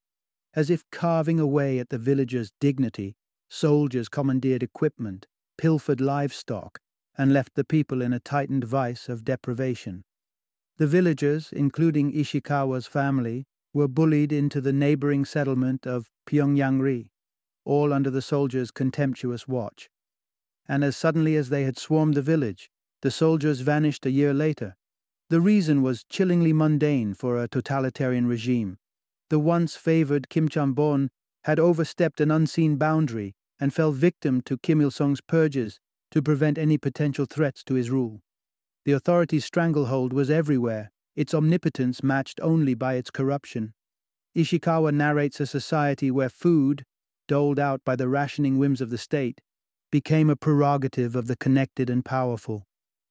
As 0.55 0.69
if 0.69 0.83
carving 0.91 1.39
away 1.39 1.79
at 1.79 1.89
the 1.89 1.97
villagers' 1.97 2.51
dignity, 2.59 3.15
soldiers 3.50 4.09
commandeered 4.09 4.63
equipment, 4.63 5.27
pilfered 5.57 6.01
livestock, 6.01 6.79
and 7.17 7.31
left 7.31 7.55
the 7.55 7.63
people 7.63 8.01
in 8.01 8.12
a 8.12 8.19
tightened 8.19 8.63
vice 8.63 9.07
of 9.07 9.24
deprivation. 9.24 10.03
The 10.77 10.88
villagers, 10.88 11.50
including 11.53 12.12
Ishikawa's 12.12 12.88
family, 12.88 13.45
were 13.74 13.88
bullied 13.88 14.33
into 14.33 14.59
the 14.59 14.74
neighboring 14.74 15.25
settlement 15.25 15.85
of 15.85 16.09
Pyongyangri, 16.25 17.12
all 17.65 17.91
under 17.91 18.10
the 18.10 18.22
soldiers' 18.22 18.72
contemptuous 18.72 19.48
watch. 19.48 19.89
And 20.67 20.84
as 20.84 20.95
suddenly 20.95 21.36
as 21.36 21.50
they 21.50 21.63
had 21.63 21.77
swarmed 21.77 22.13
the 22.13 22.22
village, 22.22 22.69
the 23.01 23.12
soldiers 23.12 23.60
vanished 23.60 24.05
a 24.05 24.12
year 24.12 24.34
later. 24.34 24.75
The 25.29 25.41
reason 25.41 25.81
was 25.81 26.03
chillingly 26.03 26.53
mundane 26.53 27.13
for 27.13 27.38
a 27.38 27.48
totalitarian 27.48 28.27
regime. 28.27 28.77
The 29.29 29.39
once 29.39 29.75
favored 29.75 30.29
Kim 30.29 30.48
Chan-bon 30.48 31.10
had 31.43 31.60
overstepped 31.60 32.22
an 32.22 32.31
unseen 32.31 32.77
boundary 32.77 33.36
and 33.60 33.74
fell 33.74 33.91
victim 33.91 34.41
to 34.41 34.57
Kim 34.57 34.81
Il 34.81 34.91
sung's 34.91 35.22
purges 35.22 35.79
to 36.12 36.22
prevent 36.22 36.57
any 36.57 36.77
potential 36.77 37.25
threats 37.25 37.63
to 37.63 37.74
his 37.74 37.89
rule. 37.89 38.22
The 38.86 38.91
authorities' 38.91 39.45
stranglehold 39.45 40.13
was 40.13 40.29
everywhere, 40.29 40.91
its 41.15 41.34
omnipotence 41.34 42.03
matched 42.03 42.39
only 42.41 42.75
by 42.75 42.95
its 42.95 43.10
corruption. 43.10 43.74
Ishikawa 44.36 44.93
narrates 44.93 45.39
a 45.39 45.45
society 45.45 46.12
where 46.12 46.29
food, 46.29 46.84
doled 47.27 47.60
out 47.60 47.82
by 47.86 47.96
the 47.96 48.08
rationing 48.08 48.58
whims 48.58 48.82
of 48.82 48.89
the 48.89 48.98
state, 48.98 49.41
became 49.91 50.29
a 50.29 50.36
prerogative 50.36 51.15
of 51.15 51.27
the 51.27 51.36
connected 51.36 51.89
and 51.89 52.03
powerful, 52.03 52.65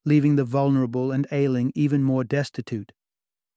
leaving 0.04 0.36
the 0.36 0.44
vulnerable 0.44 1.12
and 1.12 1.26
ailing 1.32 1.72
even 1.74 2.02
more 2.02 2.24
destitute. 2.24 2.92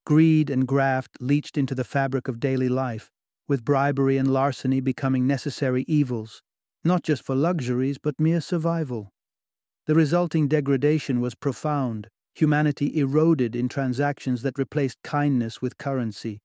Greed 0.06 0.48
and 0.48 0.66
graft 0.66 1.18
leached 1.20 1.58
into 1.58 1.74
the 1.74 1.84
fabric 1.84 2.28
of 2.28 2.40
daily 2.40 2.68
life, 2.68 3.10
with 3.46 3.64
bribery 3.64 4.16
and 4.16 4.32
larceny 4.32 4.80
becoming 4.80 5.26
necessary 5.26 5.84
evils, 5.86 6.42
not 6.84 7.02
just 7.02 7.22
for 7.22 7.34
luxuries 7.34 7.98
but 7.98 8.18
mere 8.18 8.40
survival. 8.40 9.10
The 9.86 9.94
resulting 9.94 10.48
degradation 10.48 11.20
was 11.20 11.34
profound, 11.34 12.08
humanity 12.34 12.98
eroded 12.98 13.56
in 13.56 13.68
transactions 13.68 14.42
that 14.42 14.58
replaced 14.58 14.98
kindness 15.02 15.60
with 15.60 15.78
currency. 15.78 16.40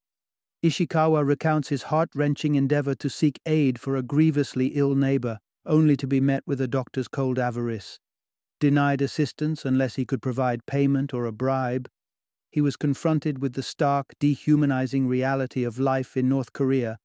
Ishikawa 0.63 1.25
recounts 1.25 1.67
his 1.67 1.83
heart 1.83 2.09
wrenching 2.15 2.55
endeavor 2.55 2.95
to 2.95 3.09
seek 3.09 3.39
aid 3.45 3.77
for 3.77 3.97
a 3.97 4.01
grievously 4.01 4.67
ill 4.67 4.95
neighbor, 4.95 5.39
only 5.65 5.97
to 5.97 6.07
be 6.07 6.21
met 6.21 6.43
with 6.45 6.61
a 6.61 6.67
doctor's 6.67 7.09
cold 7.09 7.37
avarice. 7.37 7.99
Denied 8.59 9.01
assistance 9.01 9.65
unless 9.65 9.95
he 9.95 10.05
could 10.05 10.21
provide 10.21 10.65
payment 10.65 11.13
or 11.13 11.25
a 11.25 11.33
bribe, 11.33 11.89
he 12.49 12.61
was 12.61 12.77
confronted 12.77 13.41
with 13.41 13.53
the 13.53 13.63
stark, 13.63 14.13
dehumanizing 14.19 15.07
reality 15.07 15.65
of 15.65 15.79
life 15.79 16.15
in 16.15 16.29
North 16.29 16.53
Korea, 16.53 16.97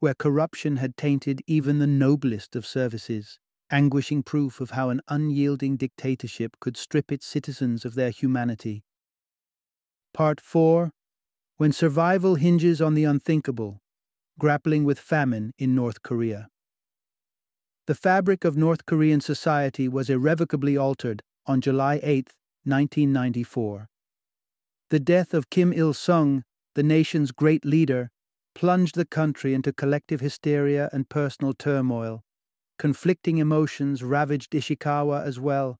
where 0.00 0.14
corruption 0.14 0.78
had 0.78 0.96
tainted 0.96 1.40
even 1.46 1.78
the 1.78 1.86
noblest 1.86 2.56
of 2.56 2.66
services 2.66 3.38
anguishing 3.70 4.22
proof 4.22 4.60
of 4.60 4.70
how 4.70 4.88
an 4.88 5.00
unyielding 5.08 5.76
dictatorship 5.76 6.56
could 6.60 6.76
strip 6.76 7.12
its 7.12 7.26
citizens 7.26 7.84
of 7.84 7.94
their 7.94 8.10
humanity. 8.10 8.82
Part 10.14 10.40
4 10.40 10.90
When 11.58 11.72
Survival 11.72 12.36
Hinges 12.36 12.80
on 12.80 12.94
the 12.94 13.02
Unthinkable 13.02 13.80
Grappling 14.38 14.84
with 14.84 15.00
Famine 15.00 15.52
in 15.58 15.74
North 15.74 16.04
Korea. 16.04 16.46
The 17.88 17.96
fabric 17.96 18.44
of 18.44 18.56
North 18.56 18.86
Korean 18.86 19.20
society 19.20 19.88
was 19.88 20.08
irrevocably 20.08 20.76
altered 20.76 21.20
on 21.46 21.60
July 21.60 21.98
8, 22.04 22.32
1994. 22.62 23.88
The 24.90 25.00
death 25.00 25.34
of 25.34 25.50
Kim 25.50 25.72
Il 25.72 25.92
sung, 25.94 26.44
the 26.76 26.84
nation's 26.84 27.32
great 27.32 27.64
leader, 27.64 28.10
plunged 28.54 28.94
the 28.94 29.04
country 29.04 29.52
into 29.52 29.72
collective 29.72 30.20
hysteria 30.20 30.88
and 30.92 31.08
personal 31.08 31.54
turmoil. 31.54 32.22
Conflicting 32.78 33.38
emotions 33.38 34.04
ravaged 34.04 34.52
Ishikawa 34.52 35.24
as 35.24 35.40
well, 35.40 35.76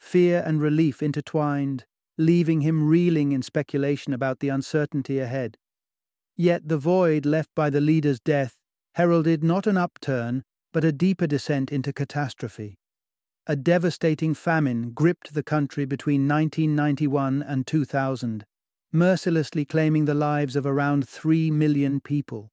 fear 0.00 0.42
and 0.46 0.62
relief 0.62 1.02
intertwined, 1.02 1.84
leaving 2.18 2.60
him 2.60 2.88
reeling 2.88 3.32
in 3.32 3.40
speculation 3.40 4.12
about 4.12 4.40
the 4.40 4.48
uncertainty 4.48 5.20
ahead. 5.20 5.56
Yet 6.36 6.68
the 6.68 6.76
void 6.76 7.24
left 7.24 7.50
by 7.54 7.70
the 7.70 7.80
leader's 7.80 8.20
death 8.20 8.58
heralded 8.94 9.44
not 9.44 9.66
an 9.66 9.76
upturn, 9.76 10.42
but 10.72 10.84
a 10.84 10.92
deeper 10.92 11.26
descent 11.26 11.70
into 11.70 11.92
catastrophe. 11.92 12.78
A 13.46 13.56
devastating 13.56 14.34
famine 14.34 14.90
gripped 14.90 15.32
the 15.32 15.42
country 15.42 15.84
between 15.84 16.28
1991 16.28 17.42
and 17.42 17.66
2000, 17.66 18.44
mercilessly 18.92 19.64
claiming 19.64 20.04
the 20.04 20.14
lives 20.14 20.56
of 20.56 20.66
around 20.66 21.08
3 21.08 21.50
million 21.52 22.00
people. 22.00 22.50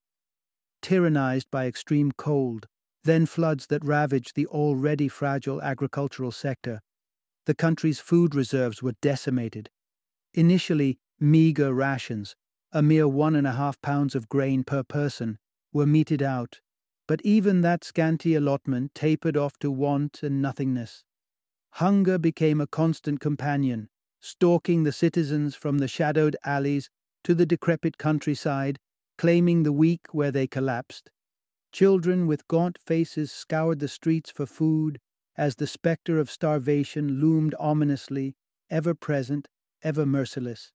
Tyrannized 0.81 1.48
by 1.51 1.65
extreme 1.65 2.12
cold, 2.12 2.67
then 3.03 3.25
floods 3.25 3.67
that 3.67 3.84
ravaged 3.84 4.36
the 4.36 4.48
already 4.48 5.07
fragile 5.07 5.62
agricultural 5.62 6.31
sector. 6.31 6.81
The 7.45 7.55
country's 7.55 7.99
food 7.99 8.33
reserves 8.33 8.81
were 8.81 8.95
decimated. 9.01 9.69
Initially, 10.33 10.99
meager 11.19 11.73
rations, 11.73 12.35
a 12.71 12.81
mere 12.81 13.07
one 13.07 13.35
and 13.35 13.45
a 13.45 13.53
half 13.53 13.79
pounds 13.81 14.15
of 14.15 14.29
grain 14.29 14.63
per 14.63 14.83
person, 14.83 15.37
were 15.71 15.85
meted 15.85 16.23
out, 16.23 16.59
but 17.07 17.21
even 17.23 17.61
that 17.61 17.83
scanty 17.83 18.33
allotment 18.33 18.95
tapered 18.95 19.37
off 19.37 19.57
to 19.59 19.69
want 19.69 20.23
and 20.23 20.41
nothingness. 20.41 21.03
Hunger 21.73 22.17
became 22.17 22.59
a 22.59 22.67
constant 22.67 23.19
companion, 23.19 23.89
stalking 24.19 24.83
the 24.83 24.91
citizens 24.91 25.55
from 25.55 25.77
the 25.77 25.87
shadowed 25.87 26.35
alleys 26.43 26.89
to 27.23 27.35
the 27.35 27.45
decrepit 27.45 27.97
countryside, 27.97 28.79
claiming 29.17 29.63
the 29.63 29.73
weak 29.73 30.07
where 30.11 30.31
they 30.31 30.47
collapsed. 30.47 31.11
Children 31.71 32.25
with 32.25 32.47
gaunt 32.47 32.79
faces 32.85 33.31
scoured 33.31 33.79
the 33.79 33.87
streets 33.87 34.31
for 34.31 34.45
food 34.45 34.99
as 35.37 35.55
the 35.55 35.67
specter 35.67 36.19
of 36.19 36.31
starvation 36.31 37.19
loomed 37.19 37.53
ominously, 37.59 38.35
ever 38.69 38.93
present, 38.93 39.47
ever 39.83 40.05
merciless. 40.05 40.71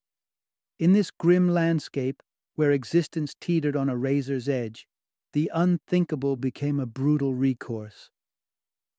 In 0.78 0.92
this 0.92 1.10
grim 1.10 1.48
landscape, 1.48 2.22
where 2.54 2.70
existence 2.70 3.34
teetered 3.40 3.76
on 3.76 3.88
a 3.88 3.96
razor's 3.96 4.48
edge, 4.48 4.86
the 5.32 5.50
unthinkable 5.54 6.36
became 6.36 6.80
a 6.80 6.86
brutal 6.86 7.34
recourse. 7.34 8.10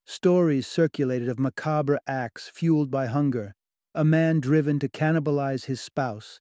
Stories 0.06 0.68
circulated 0.68 1.30
of 1.30 1.40
macabre 1.40 2.00
acts 2.08 2.50
fueled 2.50 2.90
by 2.90 3.06
hunger, 3.06 3.54
a 3.94 4.04
man 4.04 4.40
driven 4.40 4.80
to 4.80 4.90
cannibalize 4.90 5.66
his 5.66 5.82
spouse, 5.82 6.40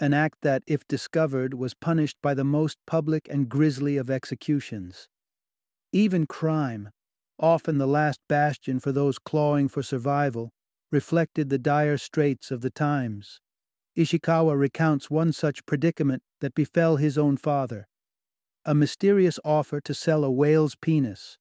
an 0.00 0.12
act 0.12 0.38
that, 0.42 0.62
if 0.66 0.86
discovered, 0.88 1.54
was 1.54 1.74
punished 1.74 2.16
by 2.22 2.34
the 2.34 2.44
most 2.44 2.78
public 2.86 3.28
and 3.30 3.48
grisly 3.48 3.96
of 3.96 4.10
executions. 4.10 5.08
Even 5.92 6.26
crime, 6.26 6.90
often 7.38 7.78
the 7.78 7.86
last 7.86 8.20
bastion 8.28 8.80
for 8.80 8.92
those 8.92 9.18
clawing 9.18 9.68
for 9.68 9.82
survival, 9.82 10.52
reflected 10.90 11.48
the 11.48 11.58
dire 11.58 11.98
straits 11.98 12.50
of 12.50 12.60
the 12.60 12.70
times. 12.70 13.40
Ishikawa 13.96 14.58
recounts 14.58 15.10
one 15.10 15.32
such 15.32 15.66
predicament 15.66 16.22
that 16.40 16.54
befell 16.54 16.96
his 16.96 17.16
own 17.16 17.36
father. 17.36 17.86
A 18.64 18.74
mysterious 18.74 19.38
offer 19.44 19.80
to 19.80 19.94
sell 19.94 20.24
a 20.24 20.30
whale's 20.30 20.74
penis, 20.74 21.38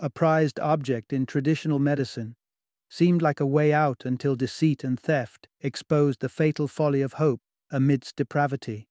a 0.00 0.10
prized 0.10 0.58
object 0.58 1.12
in 1.12 1.26
traditional 1.26 1.78
medicine, 1.78 2.34
seemed 2.88 3.22
like 3.22 3.40
a 3.40 3.46
way 3.46 3.72
out 3.72 4.02
until 4.04 4.36
deceit 4.36 4.84
and 4.84 4.98
theft 4.98 5.48
exposed 5.60 6.20
the 6.20 6.28
fatal 6.28 6.68
folly 6.68 7.02
of 7.02 7.14
hope 7.14 7.40
amidst 7.70 8.16
depravity. 8.16 8.88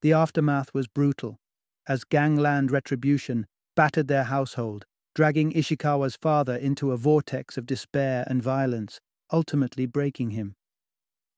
The 0.00 0.12
aftermath 0.12 0.74
was 0.74 0.88
brutal, 0.88 1.38
as 1.86 2.04
gangland 2.04 2.70
retribution 2.70 3.46
battered 3.76 4.08
their 4.08 4.24
household, 4.24 4.84
dragging 5.14 5.52
Ishikawa's 5.52 6.16
father 6.16 6.56
into 6.56 6.92
a 6.92 6.96
vortex 6.96 7.56
of 7.58 7.66
despair 7.66 8.24
and 8.26 8.42
violence, 8.42 9.00
ultimately 9.32 9.86
breaking 9.86 10.30
him. 10.30 10.54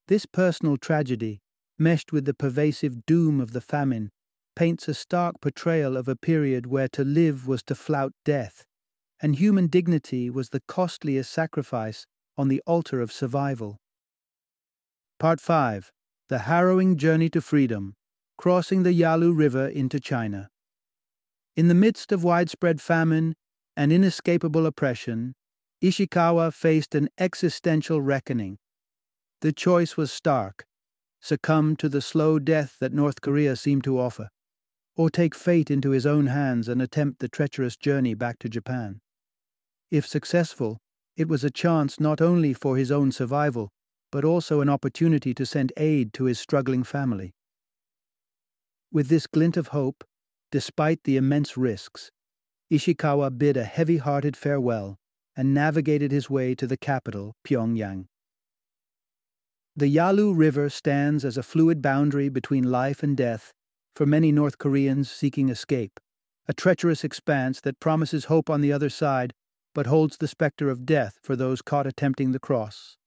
This 0.07 0.25
personal 0.25 0.77
tragedy, 0.77 1.41
meshed 1.77 2.11
with 2.11 2.25
the 2.25 2.33
pervasive 2.33 3.05
doom 3.05 3.41
of 3.41 3.51
the 3.51 3.61
famine, 3.61 4.11
paints 4.55 4.87
a 4.87 4.93
stark 4.93 5.41
portrayal 5.41 5.97
of 5.97 6.07
a 6.07 6.15
period 6.15 6.67
where 6.67 6.87
to 6.89 7.03
live 7.03 7.47
was 7.47 7.63
to 7.63 7.75
flout 7.75 8.13
death, 8.23 8.65
and 9.21 9.35
human 9.35 9.67
dignity 9.67 10.29
was 10.29 10.49
the 10.49 10.61
costliest 10.67 11.31
sacrifice 11.31 12.05
on 12.37 12.47
the 12.47 12.61
altar 12.65 13.01
of 13.01 13.11
survival. 13.11 13.77
Part 15.19 15.41
5 15.41 15.91
The 16.29 16.39
Harrowing 16.39 16.97
Journey 16.97 17.29
to 17.29 17.41
Freedom 17.41 17.95
Crossing 18.37 18.83
the 18.83 18.93
Yalu 18.93 19.31
River 19.31 19.67
into 19.67 19.99
China. 19.99 20.49
In 21.55 21.69
the 21.69 21.73
midst 21.73 22.11
of 22.11 22.23
widespread 22.23 22.81
famine 22.81 23.35
and 23.75 23.91
inescapable 23.91 24.65
oppression, 24.65 25.35
Ishikawa 25.83 26.53
faced 26.53 26.95
an 26.95 27.09
existential 27.17 28.01
reckoning. 28.01 28.57
The 29.41 29.53
choice 29.53 29.97
was 29.97 30.11
stark 30.11 30.65
succumb 31.25 31.75
to 31.75 31.89
the 31.89 32.01
slow 32.01 32.37
death 32.37 32.77
that 32.79 32.93
North 32.93 33.19
Korea 33.19 33.55
seemed 33.55 33.83
to 33.83 33.99
offer, 33.99 34.29
or 34.95 35.09
take 35.09 35.33
fate 35.33 35.71
into 35.71 35.89
his 35.89 36.05
own 36.05 36.27
hands 36.27 36.67
and 36.69 36.81
attempt 36.81 37.19
the 37.19 37.27
treacherous 37.27 37.75
journey 37.75 38.13
back 38.13 38.37
to 38.39 38.47
Japan. 38.47 39.01
If 39.89 40.05
successful, 40.05 40.77
it 41.17 41.27
was 41.27 41.43
a 41.43 41.49
chance 41.49 41.99
not 41.99 42.21
only 42.21 42.53
for 42.53 42.77
his 42.77 42.91
own 42.91 43.11
survival, 43.11 43.71
but 44.11 44.23
also 44.23 44.61
an 44.61 44.69
opportunity 44.69 45.33
to 45.33 45.45
send 45.45 45.73
aid 45.77 46.13
to 46.13 46.25
his 46.25 46.39
struggling 46.39 46.83
family. 46.83 47.33
With 48.91 49.07
this 49.07 49.25
glint 49.25 49.57
of 49.57 49.69
hope, 49.69 50.03
despite 50.51 51.03
the 51.05 51.17
immense 51.17 51.57
risks, 51.57 52.11
Ishikawa 52.71 53.37
bid 53.37 53.57
a 53.57 53.63
heavy 53.63 53.97
hearted 53.97 54.35
farewell 54.35 54.97
and 55.35 55.53
navigated 55.53 56.11
his 56.11 56.29
way 56.29 56.55
to 56.55 56.65
the 56.65 56.77
capital, 56.77 57.35
Pyongyang. 57.43 58.07
The 59.75 59.87
Yalu 59.87 60.33
River 60.33 60.69
stands 60.69 61.25
as 61.25 61.37
a 61.37 61.43
fluid 61.43 61.81
boundary 61.81 62.29
between 62.29 62.63
life 62.63 63.03
and 63.03 63.15
death 63.15 63.51
for 63.93 64.05
many 64.05 64.31
North 64.31 64.57
Koreans 64.57 65.11
seeking 65.11 65.49
escape, 65.49 65.99
a 66.47 66.53
treacherous 66.53 67.03
expanse 67.03 67.61
that 67.61 67.79
promises 67.79 68.25
hope 68.25 68.49
on 68.49 68.61
the 68.61 68.71
other 68.73 68.89
side 68.89 69.33
but 69.73 69.87
holds 69.87 70.17
the 70.17 70.27
specter 70.27 70.69
of 70.69 70.85
death 70.85 71.19
for 71.21 71.35
those 71.35 71.61
caught 71.61 71.85
attempting 71.85 72.31
the 72.31 72.39
cross. 72.39 72.97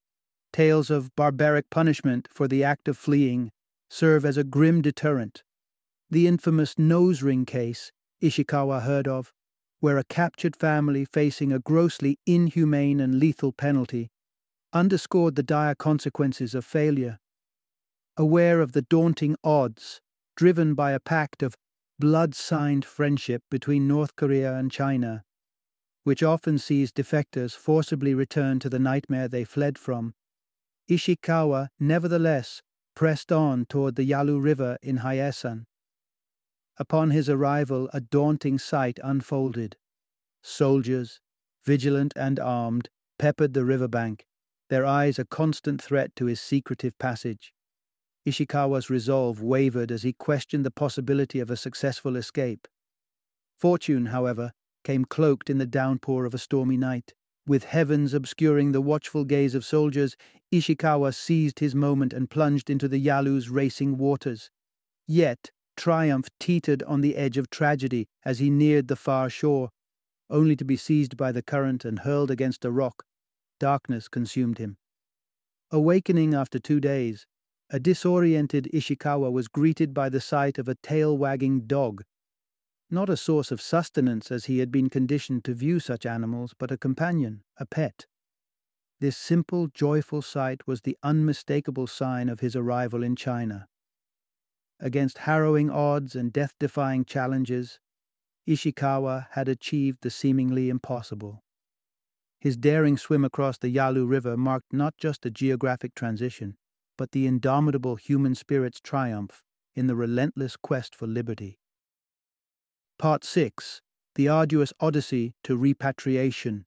Tales 0.53 0.91
of 0.91 1.15
barbaric 1.17 1.71
punishment 1.71 2.29
for 2.31 2.47
the 2.47 2.63
act 2.63 2.87
of 2.87 2.97
fleeing 2.97 3.51
serve 3.89 4.25
as 4.25 4.37
a 4.37 4.45
grim 4.45 4.83
deterrent. 4.83 5.43
The 6.11 6.27
infamous 6.27 6.79
nose 6.79 7.23
ring 7.23 7.47
case 7.47 7.91
Ishikawa 8.23 8.83
heard 8.83 9.09
of 9.09 9.33
where 9.81 9.99
a 9.99 10.05
captured 10.05 10.57
family 10.57 11.05
facing 11.05 11.53
a 11.53 11.59
grossly 11.59 12.19
inhumane 12.27 13.01
and 13.01 13.19
lethal 13.19 13.53
penalty 13.53 14.11
underscored 14.73 15.37
the 15.37 15.43
dire 15.43 15.75
consequences 15.75 16.55
of 16.55 16.65
failure. 16.65 17.19
Aware 18.17 18.61
of 18.61 18.73
the 18.73 18.83
daunting 18.83 19.37
odds, 19.45 20.01
driven 20.37 20.75
by 20.75 20.93
a 20.93 21.01
pact 21.01 21.43
of 21.43 21.55
blood 21.99 22.35
signed 22.35 22.85
friendship 22.85 23.43
between 23.51 23.89
North 23.89 24.17
Korea 24.17 24.55
and 24.55 24.71
China, 24.71 25.25
which 26.05 26.23
often 26.23 26.59
sees 26.59 26.93
defectors 26.93 27.55
forcibly 27.57 28.15
return 28.15 28.59
to 28.61 28.69
the 28.69 28.79
nightmare 28.79 29.29
they 29.29 29.45
fled 29.45 29.79
from, 29.79 30.15
Ishikawa 30.91 31.69
nevertheless 31.79 32.63
pressed 32.95 33.31
on 33.31 33.67
toward 33.67 33.95
the 33.95 34.05
Yalu 34.05 34.41
River 34.41 34.79
in 34.83 34.99
Hyesan. 34.99 35.67
Upon 36.79 37.11
his 37.11 37.29
arrival, 37.29 37.91
a 37.93 38.01
daunting 38.01 38.59
sight 38.59 39.01
unfolded. 39.03 39.77
Soldiers, 40.43 41.21
vigilant 41.65 42.13
and 42.17 42.39
armed, 42.39 42.89
peppered 43.19 43.53
the 43.53 43.65
riverbank, 43.65 44.27
their 44.71 44.87
eyes 44.87 45.19
a 45.19 45.25
constant 45.25 45.83
threat 45.83 46.15
to 46.17 46.27
his 46.27 46.41
secretive 46.41 46.97
passage. 46.99 47.53
Ishikawa's 48.25 48.91
resolve 48.91 49.43
wavered 49.43 49.91
as 49.91 50.03
he 50.03 50.13
questioned 50.13 50.65
the 50.65 50.71
possibility 50.71 51.41
of 51.41 51.51
a 51.51 51.57
successful 51.57 52.15
escape. 52.15 52.69
Fortune, 53.57 54.07
however, 54.07 54.53
came 54.85 55.05
cloaked 55.05 55.51
in 55.51 55.59
the 55.59 55.67
downpour 55.67 56.25
of 56.25 56.35
a 56.35 56.39
stormy 56.39 56.77
night. 56.77 57.15
With 57.47 57.65
heavens 57.65 58.15
obscuring 58.15 58.73
the 58.73 58.81
watchful 58.81 59.25
gaze 59.25 59.55
of 59.55 59.65
soldiers, 59.65 60.17
Ishikawa 60.53 61.15
seized 61.15 61.59
his 61.59 61.75
moment 61.75 62.13
and 62.13 62.31
plunged 62.31 62.71
into 62.71 62.87
the 62.87 62.99
Yalu's 62.99 63.49
racing 63.49 63.97
waters. 63.97 64.51
Yet, 65.07 65.51
triumph 65.79 66.29
teetered 66.41 66.83
on 66.83 67.01
the 67.01 67.17
edge 67.17 67.39
of 67.39 67.49
tragedy 67.49 68.09
as 68.25 68.41
he 68.41 68.51
neared 68.51 68.89
the 68.89 68.97
far 68.97 69.31
shore, 69.31 69.71
only 70.29 70.57
to 70.57 70.65
be 70.65 70.77
seized 70.77 71.17
by 71.17 71.33
the 71.33 71.41
current 71.41 71.85
and 71.85 72.01
hurled 72.01 72.31
against 72.31 72.65
a 72.65 72.71
rock. 72.71 73.05
Darkness 73.61 74.09
consumed 74.09 74.59
him. 74.59 74.77
Awakening 75.71 76.35
after 76.35 76.59
two 76.59 76.81
days, 76.81 77.27
a 77.71 77.79
disoriented 77.79 78.69
Ishikawa 78.75 79.31
was 79.31 79.47
greeted 79.47 79.95
by 79.95 80.09
the 80.09 80.21
sight 80.21 80.59
of 80.59 80.69
a 80.69 80.75
tail 80.75 81.17
wagging 81.17 81.61
dog. 81.67 82.03
Not 82.91 83.09
a 83.09 83.17
source 83.17 83.53
of 83.53 83.61
sustenance 83.61 84.33
as 84.33 84.47
he 84.47 84.59
had 84.59 84.73
been 84.73 84.91
conditioned 84.91 85.45
to 85.45 85.55
view 85.55 85.79
such 85.79 86.07
animals, 86.07 86.55
but 86.59 86.73
a 86.73 86.79
companion, 86.79 87.45
a 87.57 87.67
pet. 87.67 88.07
This 89.01 89.17
simple, 89.17 89.69
joyful 89.69 90.23
sight 90.23 90.67
was 90.67 90.81
the 90.81 90.97
unmistakable 91.05 91.87
sign 91.87 92.29
of 92.29 92.41
his 92.41 92.57
arrival 92.57 93.05
in 93.05 93.15
China. 93.15 93.69
Against 94.81 95.19
harrowing 95.19 95.71
odds 95.71 96.15
and 96.15 96.33
death 96.33 96.55
defying 96.61 97.05
challenges, 97.05 97.81
Ishikawa 98.47 99.27
had 99.33 99.49
achieved 99.49 99.99
the 100.03 100.11
seemingly 100.11 100.69
impossible. 100.71 101.43
His 102.41 102.57
daring 102.57 102.97
swim 102.97 103.25
across 103.25 103.59
the 103.59 103.71
Yalu 103.71 104.07
River 104.07 104.37
marked 104.37 104.73
not 104.73 104.97
just 104.97 105.27
a 105.27 105.31
geographic 105.31 105.97
transition, 105.97 106.57
but 106.97 107.11
the 107.11 107.27
indomitable 107.27 107.97
human 107.97 108.37
spirit's 108.37 108.81
triumph 108.81 109.43
in 109.75 109.89
the 109.89 109.97
relentless 109.97 110.57
quest 110.57 110.95
for 110.95 111.09
liberty. 111.09 111.59
Part 112.99 113.25
6 113.25 113.83
The 114.15 114.29
Arduous 114.29 114.73
Odyssey 114.79 115.35
to 115.43 115.57
Repatriation 115.57 116.67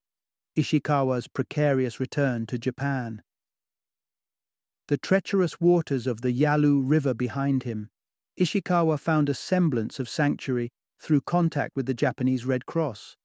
Ishikawa's 0.58 1.30
Precarious 1.30 2.00
Return 2.00 2.46
to 2.48 2.58
Japan. 2.58 3.22
The 4.90 4.98
treacherous 4.98 5.62
waters 5.62 6.08
of 6.08 6.20
the 6.20 6.34
Yalu 6.34 6.82
River 6.82 7.14
behind 7.14 7.64
him 7.64 7.90
Ishikawa 8.42 9.00
found 9.00 9.30
a 9.30 9.36
semblance 9.36 10.00
of 10.00 10.10
sanctuary 10.10 10.72
through 11.00 11.22
contact 11.22 11.76
with 11.76 11.86
the 11.86 11.94
Japanese 11.94 12.44
Red 12.44 12.66
Cross. 12.66 13.16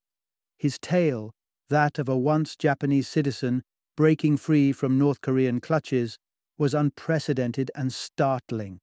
His 0.57 0.77
tale, 0.77 1.33
that 1.69 1.97
of 1.97 2.07
a 2.07 2.15
once 2.15 2.55
Japanese 2.55 3.07
citizen 3.07 3.63
breaking 3.95 4.37
free 4.37 4.71
from 4.71 4.99
North 4.99 5.21
Korean 5.21 5.59
clutches, 5.59 6.19
was 6.59 6.75
unprecedented 6.75 7.71
and 7.73 7.91
startling. 7.91 8.79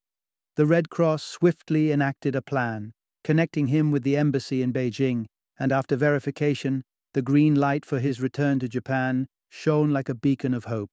The 0.57 0.67
Red 0.67 0.91
Cross 0.91 1.23
swiftly 1.23 1.93
enacted 1.93 2.35
a 2.35 2.43
plan, 2.43 2.95
connecting 3.23 3.69
him 3.69 3.93
with 3.93 4.03
the 4.03 4.17
embassy 4.17 4.61
in 4.61 4.73
Beijing, 4.73 5.27
and 5.57 5.71
after 5.71 5.95
verification, 5.95 6.83
the 7.13 7.23
green 7.23 7.55
light 7.55 7.85
for 7.85 8.01
his 8.01 8.21
return 8.21 8.59
to 8.59 8.69
Japan 8.69 9.29
shone 9.49 9.93
like 9.93 10.09
a 10.09 10.17
beacon 10.17 10.53
of 10.53 10.65
hope. 10.65 10.91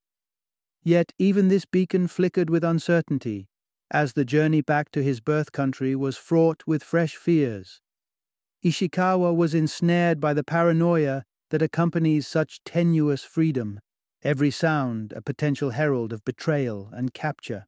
Yet 0.84 1.12
even 1.18 1.48
this 1.48 1.66
beacon 1.66 2.08
flickered 2.08 2.52
with 2.52 2.64
uncertainty, 2.64 3.48
as 3.92 4.14
the 4.14 4.26
journey 4.26 4.62
back 4.62 4.90
to 4.92 5.04
his 5.04 5.20
birth 5.20 5.52
country 5.52 5.96
was 5.96 6.18
fraught 6.18 6.64
with 6.66 6.84
fresh 6.84 7.16
fears. 7.16 7.82
Ishikawa 8.64 9.36
was 9.36 9.54
ensnared 9.54 10.20
by 10.20 10.34
the 10.34 10.44
paranoia 10.44 11.24
that 11.50 11.62
accompanies 11.62 12.28
such 12.28 12.64
tenuous 12.64 13.24
freedom, 13.24 13.82
every 14.24 14.50
sound 14.50 15.14
a 15.14 15.22
potential 15.22 15.72
herald 15.72 16.14
of 16.14 16.24
betrayal 16.24 16.90
and 16.94 17.14
capture. 17.14 17.66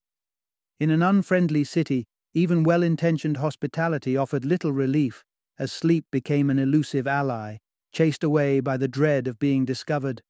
In 0.80 0.90
an 0.90 1.04
unfriendly 1.04 1.66
city, 1.66 2.06
even 2.34 2.64
well 2.64 2.84
intentioned 2.84 3.38
hospitality 3.38 4.16
offered 4.16 4.46
little 4.46 4.72
relief, 4.72 5.24
as 5.60 5.72
sleep 5.72 6.06
became 6.10 6.50
an 6.50 6.58
elusive 6.58 7.06
ally, 7.06 7.58
chased 7.92 8.24
away 8.24 8.60
by 8.60 8.78
the 8.78 8.88
dread 8.88 9.28
of 9.28 9.40
being 9.40 9.66
discovered. 9.66 10.22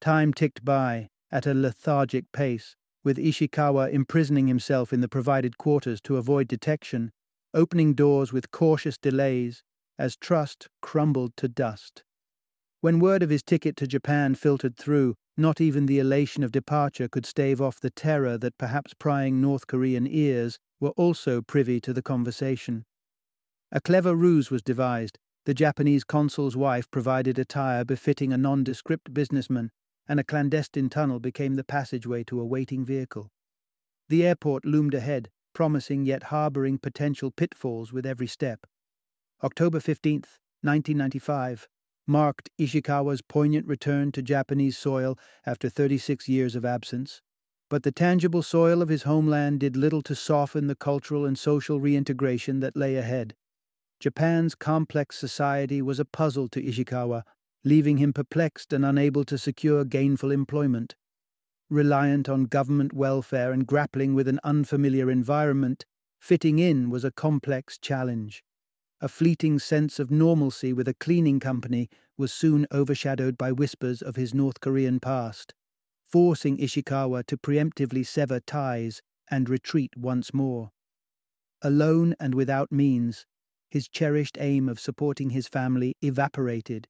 Time 0.00 0.32
ticked 0.32 0.64
by 0.64 1.08
at 1.30 1.46
a 1.46 1.54
lethargic 1.54 2.24
pace, 2.32 2.74
with 3.06 3.18
Ishikawa 3.18 3.92
imprisoning 3.92 4.48
himself 4.48 4.92
in 4.92 5.00
the 5.00 5.08
provided 5.08 5.56
quarters 5.58 6.00
to 6.00 6.16
avoid 6.16 6.48
detection, 6.48 7.12
opening 7.54 7.94
doors 7.94 8.32
with 8.32 8.50
cautious 8.50 8.98
delays 8.98 9.62
as 9.96 10.16
trust 10.16 10.66
crumbled 10.82 11.36
to 11.36 11.46
dust. 11.46 12.02
When 12.80 12.98
word 12.98 13.22
of 13.22 13.30
his 13.30 13.44
ticket 13.44 13.76
to 13.76 13.86
Japan 13.86 14.34
filtered 14.34 14.76
through, 14.76 15.14
not 15.36 15.60
even 15.60 15.86
the 15.86 16.00
elation 16.00 16.42
of 16.42 16.50
departure 16.50 17.06
could 17.06 17.24
stave 17.24 17.60
off 17.60 17.78
the 17.78 17.90
terror 17.90 18.36
that 18.38 18.58
perhaps 18.58 18.92
prying 18.98 19.40
North 19.40 19.68
Korean 19.68 20.08
ears 20.08 20.58
were 20.80 20.90
also 20.96 21.40
privy 21.40 21.80
to 21.82 21.92
the 21.92 22.02
conversation. 22.02 22.84
A 23.70 23.80
clever 23.80 24.16
ruse 24.16 24.50
was 24.50 24.62
devised. 24.62 25.16
The 25.44 25.54
Japanese 25.54 26.02
consul's 26.02 26.56
wife 26.56 26.90
provided 26.90 27.38
attire 27.38 27.84
befitting 27.84 28.32
a 28.32 28.36
nondescript 28.36 29.14
businessman, 29.14 29.70
and 30.08 30.20
a 30.20 30.24
clandestine 30.24 30.88
tunnel 30.88 31.20
became 31.20 31.54
the 31.54 31.64
passageway 31.64 32.24
to 32.24 32.40
a 32.40 32.46
waiting 32.46 32.84
vehicle. 32.84 33.30
The 34.08 34.26
airport 34.26 34.64
loomed 34.64 34.94
ahead, 34.94 35.30
promising 35.52 36.04
yet 36.04 36.24
harboring 36.24 36.78
potential 36.78 37.30
pitfalls 37.30 37.92
with 37.92 38.06
every 38.06 38.26
step. 38.26 38.66
October 39.42 39.78
15th, 39.78 40.38
1995, 40.62 41.68
marked 42.06 42.50
Ishikawa's 42.58 43.22
poignant 43.22 43.66
return 43.66 44.12
to 44.12 44.22
Japanese 44.22 44.78
soil 44.78 45.18
after 45.44 45.68
36 45.68 46.28
years 46.28 46.54
of 46.54 46.64
absence. 46.64 47.20
But 47.68 47.82
the 47.82 47.90
tangible 47.90 48.42
soil 48.42 48.80
of 48.80 48.88
his 48.88 49.02
homeland 49.02 49.60
did 49.60 49.76
little 49.76 50.02
to 50.02 50.14
soften 50.14 50.68
the 50.68 50.76
cultural 50.76 51.26
and 51.26 51.36
social 51.36 51.80
reintegration 51.80 52.60
that 52.60 52.76
lay 52.76 52.96
ahead. 52.96 53.34
Japan's 53.98 54.54
complex 54.54 55.18
society 55.18 55.82
was 55.82 55.98
a 55.98 56.04
puzzle 56.04 56.48
to 56.48 56.62
Ishikawa, 56.62 57.22
leaving 57.66 57.96
him 57.96 58.12
perplexed 58.12 58.72
and 58.72 58.84
unable 58.84 59.24
to 59.24 59.36
secure 59.36 59.84
gainful 59.84 60.30
employment. 60.30 60.94
Reliant 61.68 62.28
on 62.28 62.44
government 62.44 62.92
welfare 62.92 63.50
and 63.50 63.66
grappling 63.66 64.14
with 64.14 64.28
an 64.28 64.38
unfamiliar 64.44 65.10
environment, 65.10 65.84
fitting 66.20 66.60
in 66.60 66.90
was 66.90 67.04
a 67.04 67.10
complex 67.10 67.76
challenge. 67.76 68.44
A 69.00 69.08
fleeting 69.08 69.58
sense 69.58 69.98
of 69.98 70.12
normalcy 70.12 70.72
with 70.72 70.86
a 70.86 70.94
cleaning 70.94 71.40
company 71.40 71.88
was 72.16 72.32
soon 72.32 72.68
overshadowed 72.70 73.36
by 73.36 73.50
whispers 73.50 74.00
of 74.00 74.14
his 74.14 74.32
North 74.32 74.60
Korean 74.60 75.00
past, 75.00 75.52
forcing 76.08 76.58
Ishikawa 76.58 77.26
to 77.26 77.36
preemptively 77.36 78.06
sever 78.06 78.38
ties 78.38 79.02
and 79.28 79.48
retreat 79.48 79.90
once 79.96 80.32
more. 80.32 80.70
Alone 81.62 82.14
and 82.20 82.32
without 82.32 82.70
means, 82.70 83.26
his 83.68 83.88
cherished 83.88 84.38
aim 84.38 84.68
of 84.68 84.78
supporting 84.78 85.30
his 85.30 85.48
family 85.48 85.96
evaporated, 86.00 86.86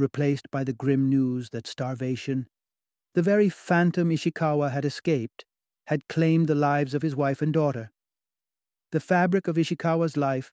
replaced 0.00 0.50
by 0.50 0.64
the 0.64 0.72
grim 0.72 1.08
news 1.08 1.50
that 1.50 1.66
starvation, 1.66 2.48
the 3.14 3.22
very 3.22 3.48
phantom 3.48 4.10
Ishikawa 4.10 4.72
had 4.72 4.84
escaped, 4.84 5.44
had 5.86 6.08
claimed 6.08 6.48
the 6.48 6.54
lives 6.54 6.94
of 6.94 7.02
his 7.02 7.14
wife 7.14 7.42
and 7.42 7.52
daughter. 7.52 7.90
The 8.90 9.00
fabric 9.00 9.46
of 9.46 9.56
Ishikawa's 9.56 10.16
life 10.16 10.50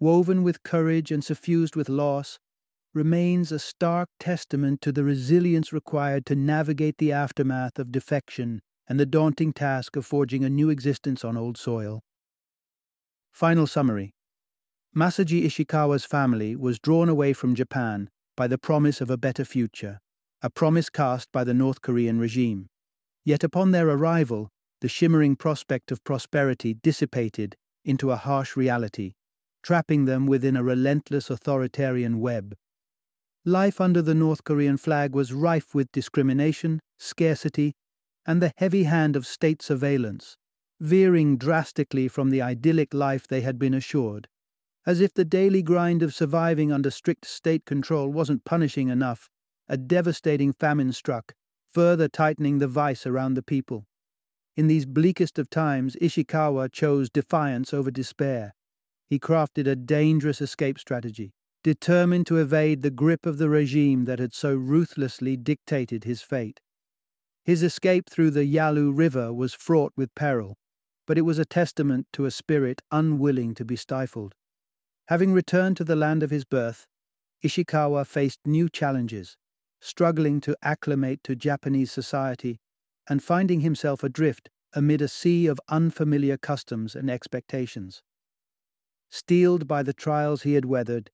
woven 0.00 0.42
with 0.42 0.62
courage 0.62 1.12
and 1.12 1.22
suffused 1.22 1.76
with 1.76 1.88
loss, 1.88 2.38
remains 2.94 3.52
a 3.52 3.58
stark 3.58 4.08
testament 4.18 4.80
to 4.80 4.90
the 4.90 5.04
resilience 5.04 5.72
required 5.72 6.26
to 6.26 6.34
navigate 6.34 6.96
the 6.98 7.12
aftermath 7.12 7.78
of 7.78 7.92
defection 7.92 8.62
and 8.88 8.98
the 8.98 9.06
daunting 9.06 9.52
task 9.52 9.94
of 9.94 10.04
forging 10.04 10.42
a 10.42 10.50
new 10.50 10.70
existence 10.70 11.24
on 11.24 11.36
old 11.36 11.56
soil. 11.56 12.02
Final 13.30 13.66
summary 13.66 14.12
Masaji 14.96 15.44
Ishikawa's 15.44 16.04
family 16.04 16.56
was 16.56 16.80
drawn 16.80 17.08
away 17.08 17.32
from 17.32 17.54
Japan 17.54 18.10
by 18.36 18.46
the 18.46 18.58
promise 18.58 19.00
of 19.00 19.10
a 19.10 19.16
better 19.16 19.44
future, 19.44 20.00
a 20.42 20.50
promise 20.50 20.90
cast 20.90 21.30
by 21.32 21.44
the 21.44 21.54
North 21.54 21.82
Korean 21.82 22.18
regime. 22.18 22.68
Yet 23.24 23.44
upon 23.44 23.70
their 23.70 23.88
arrival, 23.88 24.48
the 24.80 24.88
shimmering 24.88 25.36
prospect 25.36 25.92
of 25.92 26.02
prosperity 26.04 26.74
dissipated 26.74 27.56
into 27.84 28.10
a 28.10 28.16
harsh 28.16 28.56
reality 28.56 29.12
trapping 29.62 30.04
them 30.04 30.26
within 30.26 30.56
a 30.56 30.62
relentless 30.62 31.30
authoritarian 31.30 32.20
web. 32.20 32.54
Life 33.44 33.80
under 33.80 34.02
the 34.02 34.14
North 34.14 34.44
Korean 34.44 34.76
flag 34.76 35.14
was 35.14 35.32
rife 35.32 35.74
with 35.74 35.92
discrimination, 35.92 36.80
scarcity, 36.98 37.74
and 38.26 38.42
the 38.42 38.52
heavy 38.56 38.84
hand 38.84 39.16
of 39.16 39.26
state 39.26 39.62
surveillance, 39.62 40.36
veering 40.80 41.36
drastically 41.36 42.08
from 42.08 42.30
the 42.30 42.42
idyllic 42.42 42.92
life 42.92 43.26
they 43.26 43.40
had 43.40 43.58
been 43.58 43.74
assured. 43.74 44.28
As 44.86 45.00
if 45.00 45.12
the 45.12 45.24
daily 45.24 45.62
grind 45.62 46.02
of 46.02 46.14
surviving 46.14 46.72
under 46.72 46.90
strict 46.90 47.26
state 47.26 47.64
control 47.64 48.08
wasn't 48.08 48.44
punishing 48.44 48.88
enough, 48.88 49.28
a 49.68 49.76
devastating 49.76 50.52
famine 50.52 50.92
struck, 50.92 51.34
further 51.72 52.08
tightening 52.08 52.58
the 52.58 52.68
vice 52.68 53.06
around 53.06 53.34
the 53.34 53.42
people. 53.42 53.86
In 54.56 54.66
these 54.66 54.86
bleakest 54.86 55.38
of 55.38 55.50
times, 55.50 55.96
Ishikawa 55.96 56.72
chose 56.72 57.10
defiance 57.10 57.72
over 57.72 57.90
despair, 57.90 58.54
he 59.10 59.18
crafted 59.18 59.66
a 59.66 59.74
dangerous 59.74 60.40
escape 60.40 60.78
strategy, 60.78 61.32
determined 61.64 62.28
to 62.28 62.36
evade 62.36 62.80
the 62.80 62.92
grip 62.92 63.26
of 63.26 63.38
the 63.38 63.48
regime 63.48 64.04
that 64.04 64.20
had 64.20 64.32
so 64.32 64.54
ruthlessly 64.54 65.36
dictated 65.36 66.04
his 66.04 66.22
fate. 66.22 66.60
His 67.44 67.64
escape 67.64 68.08
through 68.08 68.30
the 68.30 68.44
Yalu 68.44 68.92
River 68.92 69.32
was 69.32 69.52
fraught 69.52 69.92
with 69.96 70.14
peril, 70.14 70.56
but 71.06 71.18
it 71.18 71.22
was 71.22 71.40
a 71.40 71.44
testament 71.44 72.06
to 72.12 72.24
a 72.24 72.30
spirit 72.30 72.82
unwilling 72.92 73.52
to 73.54 73.64
be 73.64 73.74
stifled. 73.74 74.36
Having 75.08 75.32
returned 75.32 75.76
to 75.76 75.84
the 75.84 75.96
land 75.96 76.22
of 76.22 76.30
his 76.30 76.44
birth, 76.44 76.86
Ishikawa 77.42 78.06
faced 78.06 78.40
new 78.44 78.68
challenges, 78.68 79.36
struggling 79.80 80.40
to 80.42 80.56
acclimate 80.62 81.24
to 81.24 81.34
Japanese 81.34 81.90
society 81.90 82.60
and 83.08 83.22
finding 83.22 83.60
himself 83.60 84.04
adrift 84.04 84.50
amid 84.72 85.02
a 85.02 85.08
sea 85.08 85.46
of 85.46 85.60
unfamiliar 85.68 86.36
customs 86.36 86.94
and 86.94 87.10
expectations. 87.10 88.02
Steeled 89.10 89.66
by 89.66 89.82
the 89.82 89.92
trials 89.92 90.42
he 90.42 90.54
had 90.54 90.64
weathered, 90.64 91.10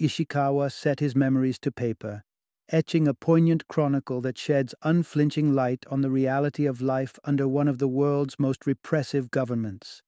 Ishikawa 0.00 0.72
set 0.72 0.98
his 1.00 1.14
memories 1.14 1.58
to 1.60 1.70
paper, 1.70 2.24
etching 2.68 3.06
a 3.06 3.14
poignant 3.14 3.68
chronicle 3.68 4.20
that 4.22 4.36
sheds 4.36 4.74
unflinching 4.82 5.54
light 5.54 5.86
on 5.88 6.00
the 6.00 6.10
reality 6.10 6.66
of 6.66 6.82
life 6.82 7.18
under 7.24 7.46
one 7.46 7.68
of 7.68 7.78
the 7.78 7.88
world's 7.88 8.38
most 8.38 8.66
repressive 8.66 9.30
governments. 9.30 10.02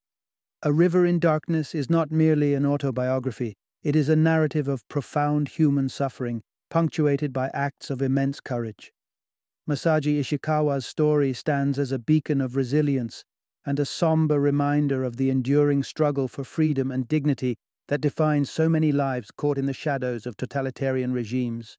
A 0.65 0.73
River 0.73 1.07
in 1.07 1.21
Darkness 1.21 1.73
is 1.73 1.89
not 1.89 2.11
merely 2.11 2.53
an 2.53 2.67
autobiography, 2.67 3.55
it 3.85 3.95
is 3.95 4.09
a 4.09 4.17
narrative 4.17 4.67
of 4.67 4.87
profound 4.89 5.51
human 5.51 5.89
suffering, 5.89 6.43
punctuated 6.69 7.33
by 7.33 7.49
acts 7.55 7.91
of 7.91 8.03
immense 8.03 8.41
courage. 8.41 8.93
Masaji 9.71 10.19
Ishikawa's 10.19 10.85
story 10.85 11.33
stands 11.33 11.79
as 11.79 11.93
a 11.93 11.99
beacon 12.01 12.41
of 12.41 12.57
resilience 12.57 13.25
and 13.65 13.79
a 13.79 13.85
somber 13.85 14.41
reminder 14.41 15.05
of 15.05 15.17
the 15.17 15.31
enduring 15.31 15.85
struggle 15.85 16.27
for 16.27 16.43
freedom 16.43 16.91
and 16.91 17.07
dignity 17.07 17.57
that 17.87 18.01
defines 18.01 18.51
so 18.51 18.69
many 18.69 18.91
lives 18.91 19.31
caught 19.31 19.59
in 19.59 19.67
the 19.67 19.73
shadows 19.73 20.27
of 20.27 20.37
totalitarian 20.37 21.13
regimes. 21.13 21.79